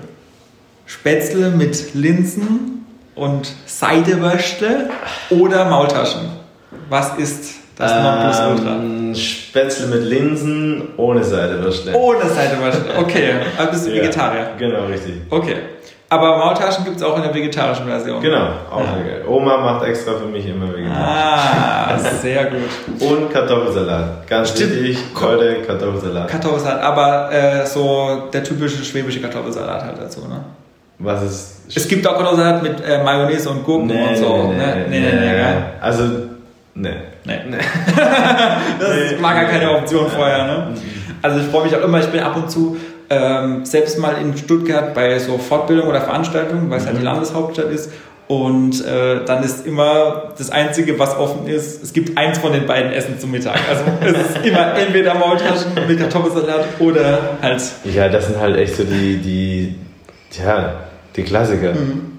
[0.85, 2.85] Spätzle mit Linsen
[3.15, 4.89] und Seidewürste
[5.29, 6.21] oder Maultaschen?
[6.89, 8.75] Was ist das Nonplusultra.
[9.15, 11.93] Spätzle mit Linsen ohne Seidewürstle.
[11.95, 13.33] Ohne Seidewürstle, okay.
[13.57, 14.49] Aber bist du ja, Vegetarier?
[14.57, 15.13] Genau, richtig.
[15.29, 15.55] Okay.
[16.07, 18.21] Aber Maultaschen gibt es auch in der vegetarischen Version.
[18.21, 18.93] Genau, auch ja.
[19.03, 19.25] geil.
[19.27, 20.95] Oma macht extra für mich immer vegetarisch.
[20.95, 23.01] Ah, sehr gut.
[23.09, 24.27] Und Kartoffelsalat.
[24.27, 24.83] Ganz Stimmt.
[24.83, 26.27] wichtig, heute Kartoffelsalat.
[26.27, 30.41] Kartoffelsalat, aber äh, so der typische schwäbische Kartoffelsalat halt dazu, ne?
[30.99, 31.51] Was ist.
[31.75, 34.47] Es gibt auch Kartoffelsalat mit äh, Mayonnaise und Gurken nee, und so.
[34.49, 34.85] Nee, ne?
[34.87, 35.63] nee, nee, nee, nee, nee.
[35.81, 36.03] Also
[36.75, 36.89] Nee.
[37.25, 37.39] Nee.
[37.49, 37.57] nee.
[38.79, 40.45] das nee, war gar keine Option vorher.
[40.45, 40.67] Ne?
[41.21, 42.77] Also ich freue mich auch immer, ich bin ab und zu
[43.09, 46.89] ähm, selbst mal in Stuttgart bei so Fortbildungen oder Veranstaltungen, weil es mhm.
[46.89, 47.91] halt die Landeshauptstadt ist.
[48.27, 52.65] Und äh, dann ist immer das Einzige, was offen ist, es gibt eins von den
[52.65, 53.59] beiden Essen zum Mittag.
[53.69, 57.61] Also es ist immer entweder Maultaschen mit Kartoffelsalat oder halt.
[57.83, 59.75] Ja, das sind halt echt so die, die,
[60.43, 60.73] ja,
[61.15, 61.73] die Klassiker.
[61.73, 62.14] Mhm.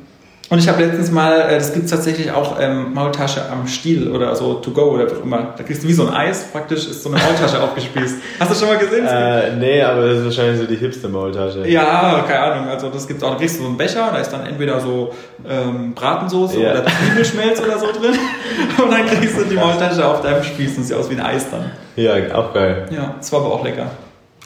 [0.49, 4.11] Und ich habe letztens mal, äh, das gibt es tatsächlich auch ähm, Maultasche am Stiel
[4.11, 5.55] oder so to go oder was immer.
[5.57, 8.17] Da kriegst du wie so ein Eis, praktisch ist so eine Maultasche aufgespießt.
[8.39, 9.07] Hast du schon mal gesehen?
[9.07, 11.67] Äh, nee, aber das ist wahrscheinlich so die hipste Maultasche.
[11.69, 12.69] Ja, keine Ahnung.
[12.69, 13.33] Also das gibt's auch.
[13.33, 15.13] Da kriegst du so einen Becher, da ist dann entweder so
[15.49, 16.71] ähm, Bratensoße ja.
[16.71, 18.17] oder Zwiebelschmelz oder so drin.
[18.83, 21.51] Und dann kriegst du die Maultasche auf deinem Spieß und sieht aus wie ein Eis
[21.51, 21.71] dann.
[21.97, 22.87] Ja, auch geil.
[22.91, 23.91] Ja, das war aber auch lecker.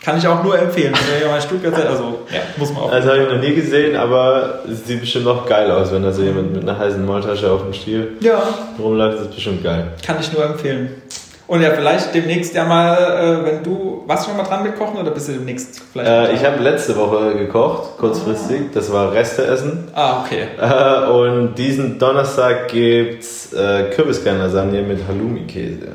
[0.05, 0.95] Kann ich auch nur empfehlen.
[0.95, 2.93] Wenn ihr mal Stuttgart seid, also ja, muss man auch.
[2.93, 6.11] Also habe ich noch nie gesehen, aber es sieht bestimmt noch geil aus, wenn da
[6.13, 8.43] so jemand mit einer heißen Maultasche auf dem Stiel Ja,
[8.79, 9.19] rumläuft.
[9.19, 9.89] Das ist bestimmt geil.
[10.07, 10.91] kann ich nur empfehlen.
[11.47, 14.79] Und ja, vielleicht demnächst ja mal, äh, wenn du, warst du schon mal dran mit
[14.79, 16.09] Kochen oder bist du demnächst vielleicht?
[16.09, 18.73] Äh, ich habe letzte Woche gekocht, kurzfristig.
[18.73, 19.89] Das war Resteessen.
[19.93, 20.45] Ah, okay.
[20.61, 25.89] Äh, und diesen Donnerstag gibt's äh, Kürbiskern-Lasagne mit Halloumi-Käse.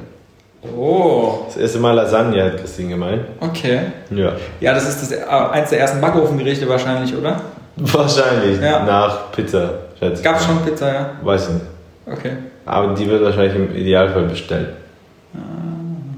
[0.78, 3.24] Oh, Das erste Mal Lasagne, hat Christine gemeint.
[3.40, 3.80] okay.
[4.10, 4.34] Ja.
[4.60, 7.42] Ja, das ist das, äh, eins der ersten Backofengerichte wahrscheinlich, oder?
[7.78, 8.84] Wahrscheinlich Ja.
[8.86, 10.24] nach Pizza, schätze ich.
[10.24, 11.10] Gab schon Pizza, ja?
[11.22, 11.66] Weiß ich nicht.
[12.12, 12.32] Okay.
[12.66, 14.70] Aber die wird wahrscheinlich im Idealfall bestellt.
[15.34, 15.38] Ah.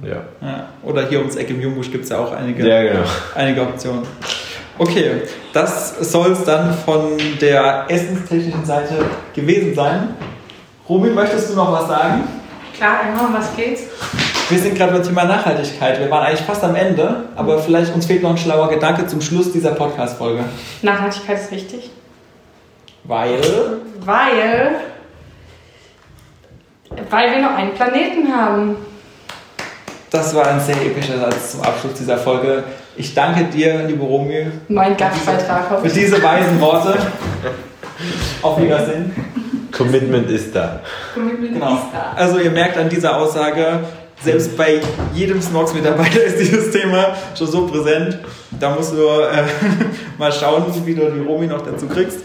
[0.08, 0.16] Ja.
[0.48, 0.66] Ja.
[0.84, 3.00] Oder hier ums Eck im Jungbusch gibt es ja auch einige, Ja, genau.
[3.36, 4.04] einige Optionen.
[4.80, 5.24] Okay,
[5.54, 8.94] das soll es dann von der essenstechnischen Seite
[9.34, 10.10] gewesen sein.
[10.88, 12.24] Romy, möchtest du noch was sagen?
[12.78, 13.82] Klar, immer, um was geht's?
[14.50, 16.00] Wir sind gerade beim Thema Nachhaltigkeit.
[16.00, 19.20] Wir waren eigentlich fast am Ende, aber vielleicht uns fehlt noch ein schlauer Gedanke zum
[19.22, 20.46] Schluss dieser Podcast-Folge.
[20.82, 21.90] Nachhaltigkeit ist wichtig.
[23.04, 23.42] Weil.
[24.06, 24.72] Weil.
[27.10, 28.78] Weil wir nur einen Planeten haben.
[30.10, 32.64] Das war ein sehr epischer Satz zum Abschluss dieser Folge.
[32.96, 36.98] Ich danke dir, liebe Romy, Mein Gastbeitrag, hoffe für diese weisen Worte.
[38.42, 39.14] Auf Wiedersehen.
[39.76, 40.80] Commitment ist da.
[41.14, 41.74] Commitment Genau.
[41.74, 42.14] ist da.
[42.16, 43.82] Also ihr merkt an dieser Aussage,
[44.28, 44.82] selbst bei
[45.14, 48.20] jedem Snox-Mitarbeiter ist dieses Thema schon so präsent.
[48.60, 49.44] Da musst du äh,
[50.18, 52.20] mal schauen, wie du die Romi noch dazu kriegst.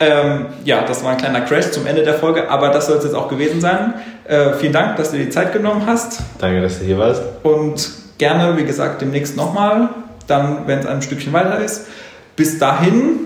[0.00, 3.04] Ähm, ja, das war ein kleiner Crash zum Ende der Folge, aber das soll es
[3.04, 3.94] jetzt auch gewesen sein.
[4.24, 7.22] Äh, vielen Dank, dass du dir die Zeit genommen hast Danke, dass du hier warst.
[7.44, 7.88] und
[8.18, 9.90] gerne, wie gesagt, demnächst nochmal,
[10.26, 11.86] dann, wenn es ein Stückchen weiter ist.
[12.34, 13.20] Bis dahin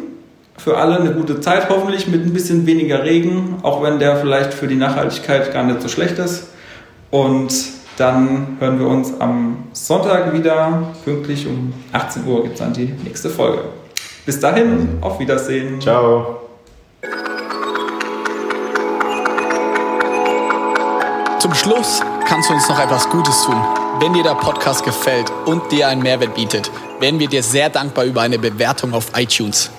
[0.58, 4.52] für alle eine gute Zeit, hoffentlich mit ein bisschen weniger Regen, auch wenn der vielleicht
[4.52, 6.48] für die Nachhaltigkeit gar nicht so schlecht ist.
[7.10, 12.72] Und dann hören wir uns am Sonntag wieder, pünktlich um 18 Uhr gibt es dann
[12.72, 13.62] die nächste Folge.
[14.24, 15.80] Bis dahin, auf Wiedersehen.
[15.80, 16.40] Ciao.
[21.40, 23.57] Zum Schluss kannst du uns noch etwas Gutes tun.
[24.01, 26.70] Wenn dir der Podcast gefällt und dir einen Mehrwert bietet,
[27.01, 29.70] wären wir dir sehr dankbar über eine Bewertung auf iTunes.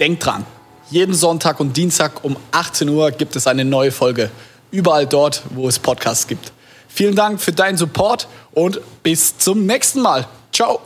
[0.00, 0.44] Denk dran,
[0.90, 4.30] jeden Sonntag und Dienstag um 18 Uhr gibt es eine neue Folge.
[4.70, 6.52] Überall dort, wo es Podcasts gibt.
[6.88, 10.26] Vielen Dank für deinen Support und bis zum nächsten Mal.
[10.52, 10.80] Ciao.